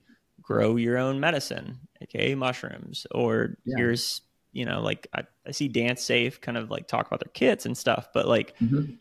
[0.48, 3.76] grow your own medicine, aka mushrooms, or yeah.
[3.76, 4.22] here's
[4.52, 7.76] you know like I, I, see DanceSafe kind of like talk about their kits and
[7.76, 8.58] stuff, but like.
[8.58, 8.94] Mm-hmm.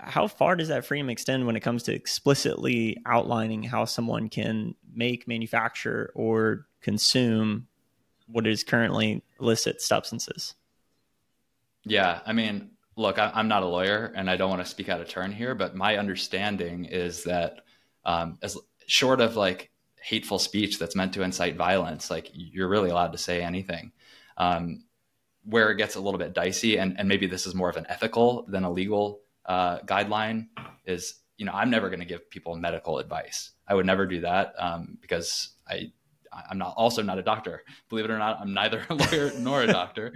[0.00, 4.74] How far does that freedom extend when it comes to explicitly outlining how someone can
[4.92, 7.66] make, manufacture, or consume
[8.26, 10.56] what is currently illicit substances?
[11.84, 14.90] Yeah, I mean, look, I, am not a lawyer and I don't want to speak
[14.90, 17.60] out of turn here, but my understanding is that
[18.04, 19.70] um, as short of like
[20.04, 23.90] hateful speech that's meant to incite violence, like you're really allowed to say anything.
[24.36, 24.84] Um,
[25.44, 27.86] where it gets a little bit dicey, and, and maybe this is more of an
[27.88, 30.48] ethical than a legal uh, guideline,
[30.84, 33.52] is you know I'm never going to give people medical advice.
[33.66, 35.90] I would never do that um, because I
[36.50, 37.62] I'm not also not a doctor.
[37.88, 40.12] Believe it or not, I'm neither a lawyer nor a doctor.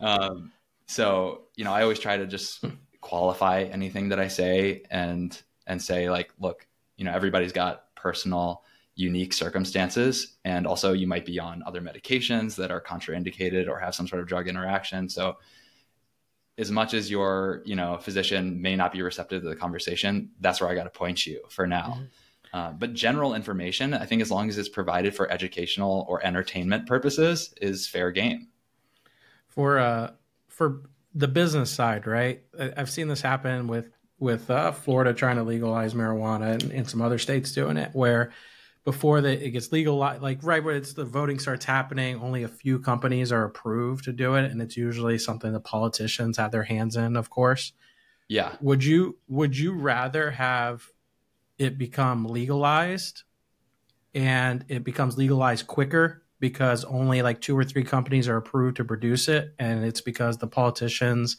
[0.00, 0.50] Um,
[0.86, 2.64] so you know I always try to just
[3.00, 6.66] qualify anything that I say and and say like, look,
[6.96, 8.64] you know everybody's got personal
[8.98, 10.38] unique circumstances.
[10.44, 14.20] And also, you might be on other medications that are contraindicated or have some sort
[14.20, 15.08] of drug interaction.
[15.08, 15.36] So,
[16.58, 20.60] as much as your you know physician may not be receptive to the conversation, that's
[20.60, 21.94] where I got to point you for now.
[21.94, 22.04] Mm-hmm.
[22.52, 26.86] Uh, but general information, I think, as long as it's provided for educational or entertainment
[26.86, 28.48] purposes, is fair game.
[29.46, 30.10] For uh,
[30.48, 30.82] for
[31.14, 32.42] the business side, right?
[32.76, 37.00] I've seen this happen with with uh, Florida trying to legalize marijuana and, and some
[37.00, 38.32] other states doing it, where
[38.84, 42.48] before that it gets legal like right when it's the voting starts happening only a
[42.48, 46.62] few companies are approved to do it and it's usually something the politicians have their
[46.62, 47.72] hands in of course
[48.28, 50.88] yeah would you would you rather have
[51.58, 53.24] it become legalized
[54.14, 58.84] and it becomes legalized quicker because only like two or three companies are approved to
[58.84, 61.36] produce it and it's because the politicians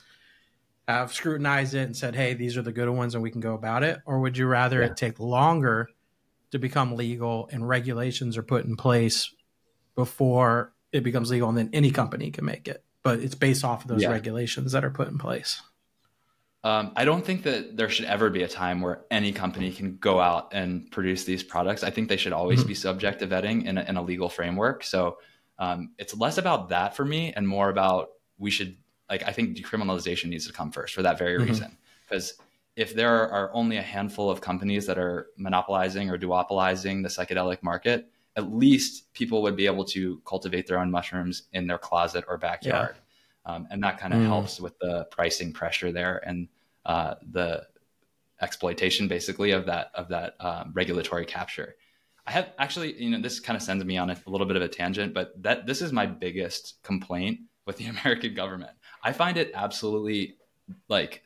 [0.87, 3.53] have scrutinized it and said hey these are the good ones and we can go
[3.53, 4.87] about it or would you rather yeah.
[4.87, 5.89] it take longer
[6.51, 9.33] to become legal and regulations are put in place
[9.95, 13.83] before it becomes legal and then any company can make it but it's based off
[13.83, 14.09] of those yeah.
[14.09, 15.61] regulations that are put in place
[16.63, 19.97] um, i don't think that there should ever be a time where any company can
[19.97, 22.69] go out and produce these products i think they should always mm-hmm.
[22.69, 25.17] be subject to vetting in a, in a legal framework so
[25.59, 28.77] um, it's less about that for me and more about we should
[29.09, 31.49] like i think decriminalization needs to come first for that very mm-hmm.
[31.49, 31.77] reason
[32.07, 32.35] because
[32.75, 37.61] if there are only a handful of companies that are monopolizing or duopolizing the psychedelic
[37.61, 42.23] market, at least people would be able to cultivate their own mushrooms in their closet
[42.27, 42.95] or backyard.
[42.95, 43.53] Yeah.
[43.53, 44.27] Um, and that kind of mm.
[44.27, 46.47] helps with the pricing pressure there and
[46.85, 47.65] uh, the
[48.41, 51.75] exploitation basically of that of that um, regulatory capture.
[52.25, 54.55] I have actually, you know, this kind of sends me on a, a little bit
[54.55, 58.71] of a tangent, but that this is my biggest complaint with the American government.
[59.03, 60.37] I find it absolutely
[60.87, 61.23] like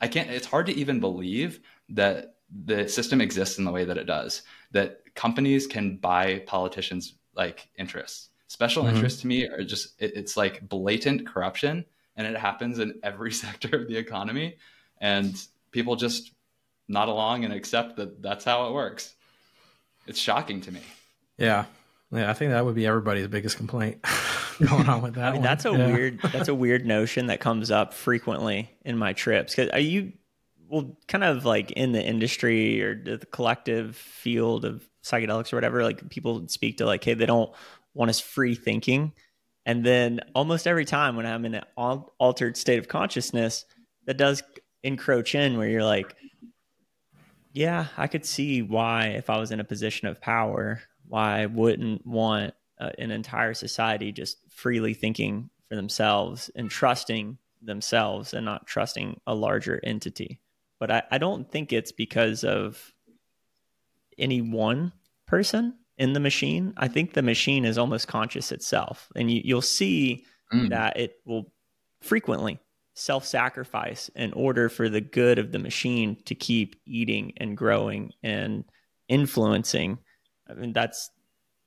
[0.00, 3.98] I can't, it's hard to even believe that the system exists in the way that
[3.98, 4.42] it does,
[4.72, 8.30] that companies can buy politicians like interests.
[8.48, 8.96] Special mm-hmm.
[8.96, 11.84] interests to me are just, it, it's like blatant corruption
[12.16, 14.56] and it happens in every sector of the economy.
[15.00, 15.40] And
[15.70, 16.32] people just
[16.88, 19.14] nod along and accept that that's how it works.
[20.06, 20.80] It's shocking to me.
[21.36, 21.66] Yeah.
[22.10, 24.02] Yeah, I think that would be everybody's biggest complaint
[24.66, 25.28] going on with that.
[25.28, 25.42] I mean, one.
[25.42, 25.86] that's a Yeah.
[25.86, 29.54] weird that's a weird notion that comes up frequently in my trips.
[29.54, 30.12] Cause are you
[30.68, 35.82] well kind of like in the industry or the collective field of psychedelics or whatever,
[35.82, 37.50] like people speak to like, hey, they don't
[37.94, 39.12] want us free thinking.
[39.64, 43.64] And then almost every time when I'm in an altered state of consciousness,
[44.06, 44.42] that does
[44.82, 46.14] encroach in where you're like,
[47.52, 51.46] yeah, I could see why if I was in a position of power, why I
[51.46, 58.44] wouldn't want uh, an entire society just freely thinking for themselves and trusting themselves and
[58.44, 60.40] not trusting a larger entity.
[60.78, 62.92] But I, I don't think it's because of
[64.16, 64.92] any one
[65.26, 66.72] person in the machine.
[66.76, 69.08] I think the machine is almost conscious itself.
[69.16, 70.70] And you, you'll see Mm.
[70.70, 71.52] that it will
[72.00, 72.58] frequently
[72.94, 78.12] self sacrifice in order for the good of the machine to keep eating and growing
[78.22, 78.64] and
[79.08, 79.98] influencing.
[80.48, 81.10] I mean, that's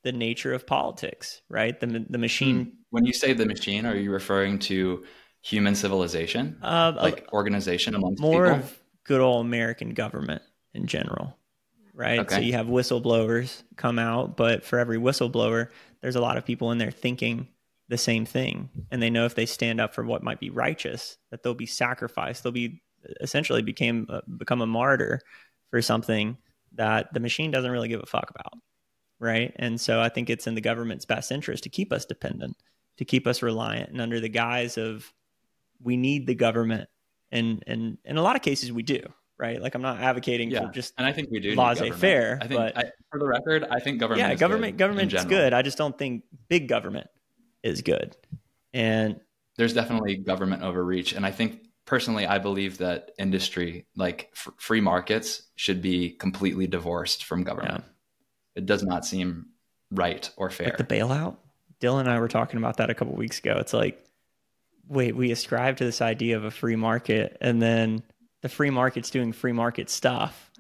[0.04, 1.80] the nature of politics, right?
[1.80, 5.06] The, the machine, When you say the machine, are you referring to
[5.42, 8.60] human civilization, uh, like organization amongst more people?
[8.60, 10.42] of good old American government
[10.74, 11.38] in general,
[11.94, 12.30] right?
[12.30, 15.68] So you have whistleblowers come out, but for every whistleblower,
[16.02, 17.48] there's a lot of people in there thinking
[17.90, 21.18] the same thing, and they know if they stand up for what might be righteous,
[21.30, 22.44] that they'll be sacrificed.
[22.44, 22.82] They'll be
[23.20, 25.20] essentially became uh, become a martyr
[25.70, 26.38] for something
[26.76, 28.54] that the machine doesn't really give a fuck about,
[29.22, 29.54] right?
[29.56, 32.58] And so I think it's in the government's best interest to keep us dependent,
[32.98, 35.14] to keep us reliant, and under the guise of
[35.82, 36.90] we need the government
[37.32, 39.00] and and in a lot of cases we do
[39.40, 41.56] right like i'm not advocating Yeah, for just and I think we do.
[41.56, 41.80] government.
[41.80, 44.20] laissez-faire, I think, but- I, for the record, I think government.
[44.28, 47.08] yeah is government good in government's good i just don't think big government
[47.64, 48.16] is good
[48.74, 49.20] and
[49.58, 54.82] There's definitely government overreach, and I think personally, I believe that industry, like f- free
[54.82, 57.84] markets, should be completely divorced from government.
[58.56, 59.48] It does not seem
[59.92, 60.68] right or fair.
[60.68, 61.38] like the bailout?
[61.80, 63.58] Dylan and i were talking about that a couple weeks ago.
[63.60, 64.04] It's like
[64.88, 68.04] wait we ascribe to this idea of a free market and then
[68.42, 70.52] the free market's doing free market stuff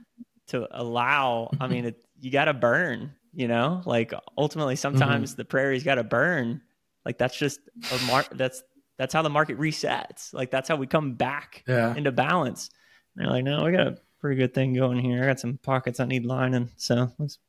[0.47, 3.81] to allow i mean it, you got to burn you know?
[3.85, 4.81] Like ultimately mm-hmm.
[4.81, 6.61] sometimes the prairie's got to burn.
[7.05, 7.59] Like that's just
[7.91, 8.63] a mark that's
[8.97, 10.33] that's how the market resets.
[10.33, 11.95] Like that's how we come back Yeah.
[11.95, 12.69] into balance.
[13.15, 15.23] And they're like no we got a pretty good thing going here.
[15.23, 17.39] I got some pockets i need lining so let's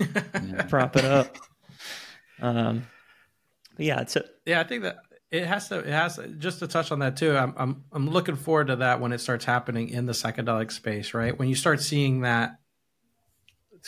[0.00, 0.62] Yeah.
[0.68, 1.36] prop it up
[2.40, 2.86] um
[3.78, 4.96] yeah it's a, Yeah, I think that
[5.30, 5.80] it has to.
[5.80, 7.36] It has to, just to touch on that too.
[7.36, 11.12] I'm I'm I'm looking forward to that when it starts happening in the psychedelic space.
[11.12, 12.52] Right when you start seeing that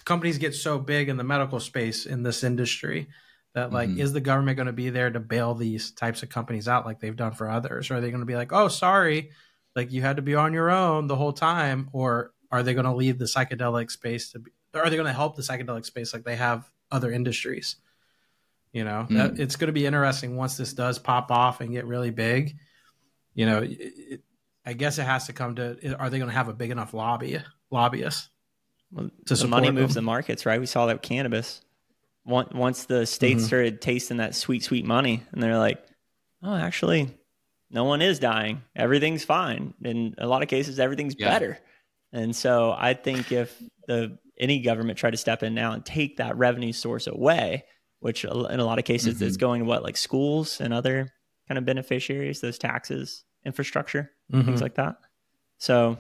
[0.05, 3.09] companies get so big in the medical space in this industry
[3.55, 3.99] that like Mhm.
[3.99, 7.01] is the government going to be there to bail these types of companies out like
[7.01, 9.31] they've done for others or are they going to be like oh sorry
[9.75, 12.85] like you had to be on your own the whole time or are they going
[12.85, 16.13] to leave the psychedelic space to be are they going to help the psychedelic space
[16.13, 17.77] like they have other industries
[18.73, 19.17] you know Mm.
[19.17, 22.57] that, it's going to be interesting once this does pop off and get really big
[23.35, 24.21] you know it, it,
[24.65, 26.95] i guess it has to come to are they going to have a big enough
[26.95, 27.39] lobby
[27.71, 28.29] lobbyists
[28.93, 30.05] Well, to the money support moves them.
[30.05, 30.59] the markets, right?
[30.61, 31.61] We saw that with cannabis.
[32.25, 33.47] Once, once the states Mhm.
[33.47, 35.79] started tasting that sweet, sweet money, and they're like,
[36.43, 37.17] "Oh, actually,
[37.71, 38.63] no one is dying.
[38.77, 39.75] Everything's fine.
[39.85, 41.31] In a lot of cases, everything's Yeah.
[41.31, 41.59] better."
[42.13, 46.17] And so, I think if the any government try to step in now and take
[46.17, 47.65] that revenue source away,
[48.01, 49.41] which in a lot of cases is Mhm.
[49.41, 51.09] going to what like schools and other
[51.47, 54.45] kind of beneficiaries, those taxes, infrastructure, Mhm.
[54.47, 54.97] things like that.
[55.59, 55.99] So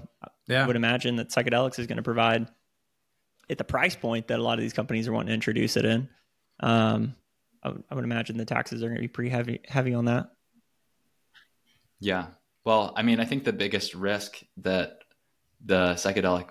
[0.49, 2.49] yeah I would imagine that psychedelics is going to provide
[3.51, 5.85] at the price point that a lot of these companies are wanting to introduce it
[5.85, 6.09] in.
[6.61, 7.15] Um,
[7.63, 10.07] I, would- I would imagine the taxes are going to be pretty heavy heavy on
[10.07, 10.31] that.
[11.99, 12.29] Yeah.
[12.65, 15.01] Well, I mean, I think the biggest risk that
[15.65, 16.49] the psychedelic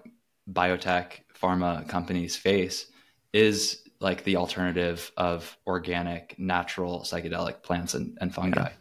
[0.52, 2.88] biotech pharma companies face
[3.34, 8.72] is like the alternative of organic, natural psychedelic plants and, and fungi,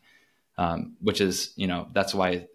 [0.56, 2.46] um, which is, you know, that's why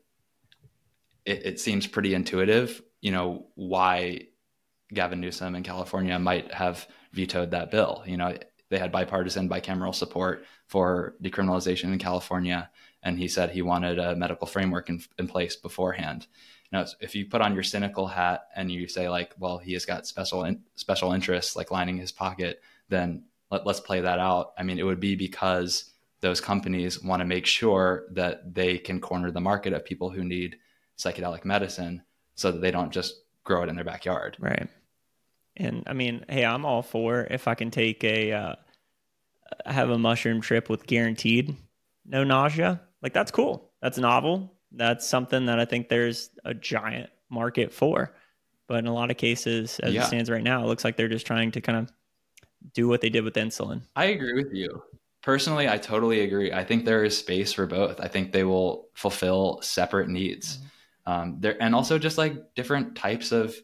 [1.25, 4.27] it, it seems pretty intuitive, you know, why
[4.93, 8.03] Gavin Newsom in California might have vetoed that bill.
[8.05, 8.37] You know,
[8.69, 12.69] they had bipartisan, bicameral support for decriminalization in California
[13.03, 16.25] and he said he wanted a medical framework in, in place beforehand.
[16.73, 19.85] Now, if you put on your cynical hat and you say like, well, he has
[19.85, 24.53] got special in, special interests like lining his pocket, then let, let's play that out.
[24.57, 28.99] I mean, it would be because those companies want to make sure that they can
[28.99, 30.57] corner the market of people who need
[30.97, 32.01] psychedelic medicine,
[32.35, 34.37] so that they don't just grow it in their backyard.
[34.39, 34.67] Right.
[35.55, 38.55] And I mean, hey, I'm all for if I can take a uh,
[39.65, 41.55] have a mushroom trip with guaranteed
[42.05, 42.81] no nausea.
[43.01, 43.69] Like that's cool.
[43.81, 44.53] That's novel.
[44.73, 48.15] That's something that I think there's a giant market for.
[48.67, 50.03] But in a lot of cases, as Yeah.
[50.03, 51.91] it stands right now, it looks like they're just trying to kind of
[52.73, 53.81] do what they did with insulin.
[53.95, 54.81] I agree with you.
[55.21, 56.51] Personally, I totally agree.
[56.51, 57.99] I think there is space for both.
[57.99, 60.59] I think they will fulfill separate needs.
[61.05, 63.55] Um, there and also just like different types of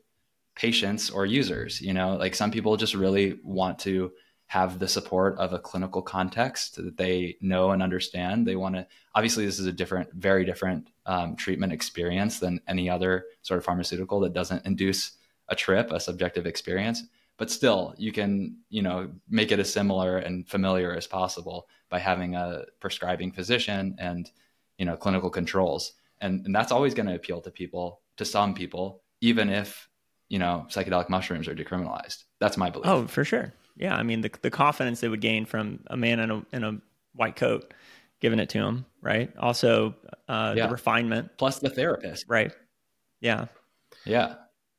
[0.55, 1.81] patients or users.
[1.81, 4.11] You know, like some people just really want to
[4.49, 8.47] have the support of a clinical context that they know and understand.
[8.47, 8.87] They want to.
[9.15, 13.63] Obviously, this is a different, very different um, treatment experience than any other sort of
[13.63, 15.11] pharmaceutical that doesn't induce
[15.47, 17.03] a trip, a subjective experience
[17.39, 21.97] but still you can you know make it as similar and familiar as possible by
[21.97, 24.29] having a prescribing physician and
[24.77, 28.53] you know clinical controls and, and that's always going to appeal to people to some
[28.53, 29.89] people even if
[30.27, 33.53] you know psychedelic mushrooms are decriminalized that's my belief Oh, for sure.
[33.79, 36.63] Yeah, I mean the the confidence they would gain from a man in a in
[36.63, 36.77] a
[37.15, 37.73] white coat
[38.19, 39.31] giving it to him, right?
[39.37, 39.95] Also,
[40.27, 40.67] uh, Yeah.
[40.67, 42.51] the refinement, plus the therapist right?
[43.21, 43.45] Yeah,
[44.05, 44.35] yeah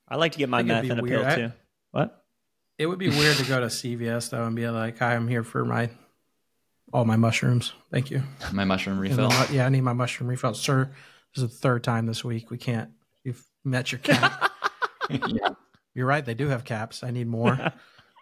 [0.07, 1.33] I like to get my I think meth it'd in a be pill weird.
[1.33, 1.53] I- too.
[1.93, 2.25] What?
[2.79, 5.43] It would be weird to go to CVS though and be like, "Hi, I'm here
[5.45, 5.91] for my
[6.93, 7.73] all my mushrooms.
[7.91, 8.23] Thank you."
[8.53, 10.91] my mushroom And refill then, yeah, I need my mushroom refill, sir.
[11.35, 12.51] This is the third time this week.
[12.51, 12.91] We can't.
[13.25, 14.51] You've met your cap.
[15.11, 15.51] yeah
[15.95, 16.25] You're right.
[16.25, 17.03] They do have caps.
[17.03, 17.59] I need more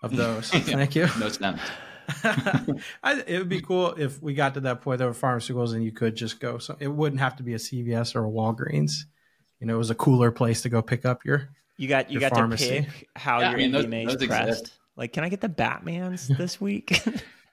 [0.02, 0.48] of those.
[0.50, 1.08] Thank you.
[1.18, 1.60] no stems
[2.24, 5.84] I, it would be cool if we got to that point though, with pharmaceuticals, and
[5.84, 6.56] you could just go.
[6.58, 8.92] So it wouldn't have to be a CVS or a Walgreens.
[9.60, 11.50] You know, it was a cooler place to go pick up your.
[11.76, 12.68] You got you got pharmacy.
[12.68, 14.48] to pick how Yeah, I your mean, those- MDMA those pressed.
[14.60, 14.72] exist.
[14.96, 17.00] Like, can I get the Batman's this week?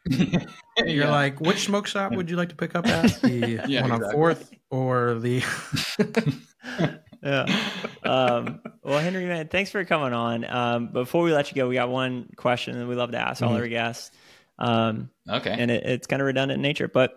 [0.07, 0.41] You're
[0.85, 1.11] Yeah.
[1.11, 3.21] like, which smoke shop would you like to pick up at?
[3.21, 4.11] The Yeah, one on.
[4.13, 5.43] Fourth or the?
[7.25, 7.45] Yeah.
[8.03, 10.45] Um, well, Henry, man, thanks for coming on.
[10.45, 13.41] Um, before we let you go, we got one question that we love to ask
[13.41, 13.59] all Mhm.
[13.59, 14.11] our guests,
[14.59, 16.87] um, okay and it, it's kind of redundant in nature.
[16.87, 17.15] But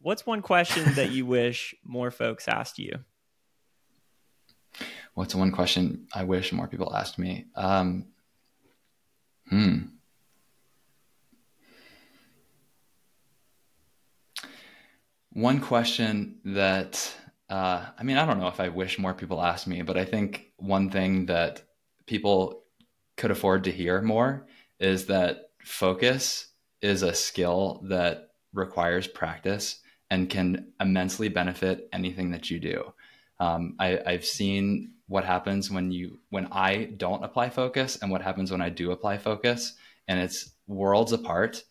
[0.00, 3.04] what's one question that you wish more folks asked you?
[5.14, 7.46] What's one question I wish more people asked me?
[7.54, 8.06] Um,
[9.50, 9.78] hmm.
[15.32, 17.14] One question that,
[17.50, 20.04] uh, I mean, I don't know if I wish more people asked me, but I
[20.04, 21.62] think one thing that
[22.06, 22.62] people
[23.16, 24.46] could afford to hear more
[24.78, 26.48] is that focus
[26.82, 29.80] is a skill that requires practice
[30.10, 32.92] and can immensely benefit anything that you do.
[33.40, 38.22] Um, I, I've seen what happens when you when I don't apply focus and what
[38.22, 39.74] happens when I do apply focus,
[40.06, 41.62] and it's worlds apart.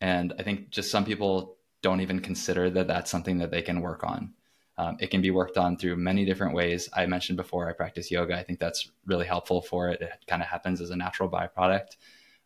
[0.00, 3.80] And I think just some people don't even consider that that's something that they can
[3.80, 4.32] work on.
[4.78, 6.88] Um, it can be worked on through many different ways.
[6.92, 8.36] I mentioned before I practice yoga.
[8.36, 10.00] I think that's really helpful for it.
[10.00, 11.96] It kind of happens as a natural byproduct.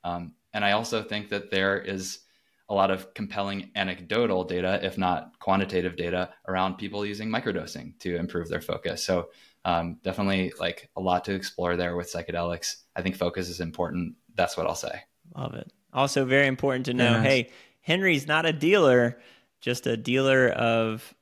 [0.04, 2.20] Um, and I also think that there is
[2.68, 8.16] a lot of compelling anecdotal data, if not quantitative data, around people using microdosing to
[8.16, 9.02] improve their focus.
[9.02, 9.30] So
[9.64, 12.84] um, definitely like a lot to explore there with psychedelics.
[12.94, 14.14] I think focus is important.
[14.36, 15.02] That's what I'll say.
[15.36, 15.72] Love it.
[15.92, 17.26] Also, very important to know Very nice.
[17.26, 17.50] hey,
[17.80, 19.20] Henry's not a dealer,
[19.60, 21.12] just a dealer of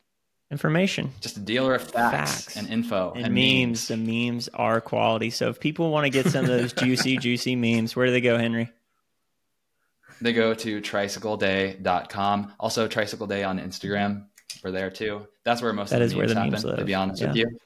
[0.51, 2.57] information Just a dealer of facts, Facts.
[2.57, 3.89] and info and, and, memes.
[3.89, 5.31] The memes are quality.
[5.31, 8.21] So if people want to get some of those juicy, juicy memes, where do they
[8.21, 8.71] go, Henry?
[10.21, 12.55] They go to tricycleday.com.
[12.59, 14.25] Also, Tricycle Day on Instagram.
[14.65, 15.29] We're there too.
[15.45, 17.23] That's where most That of is the where memes the happen, memes to be honest
[17.23, 17.59] with you.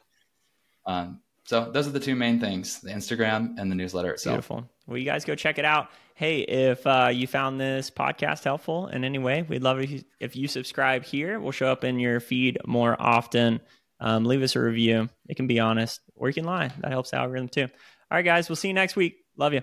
[0.84, 4.34] Um, so those are the two main things: the Instagram and the newsletter itself.
[4.34, 4.68] Beautiful.
[4.86, 5.88] Well, you guys go check it out.
[6.22, 10.02] Hey, if uh, you found this podcast helpful in any way, we'd love if you,
[10.20, 11.40] if you subscribe here.
[11.40, 13.58] We'll show up in your feed more often.
[13.98, 15.08] Um, leave us a review.
[15.28, 16.70] It can be honest or you can lie.
[16.78, 17.62] That helps the algorithm too.
[17.62, 17.68] All
[18.12, 18.48] right, guys.
[18.48, 19.16] We'll see you next week.
[19.36, 19.62] Love you.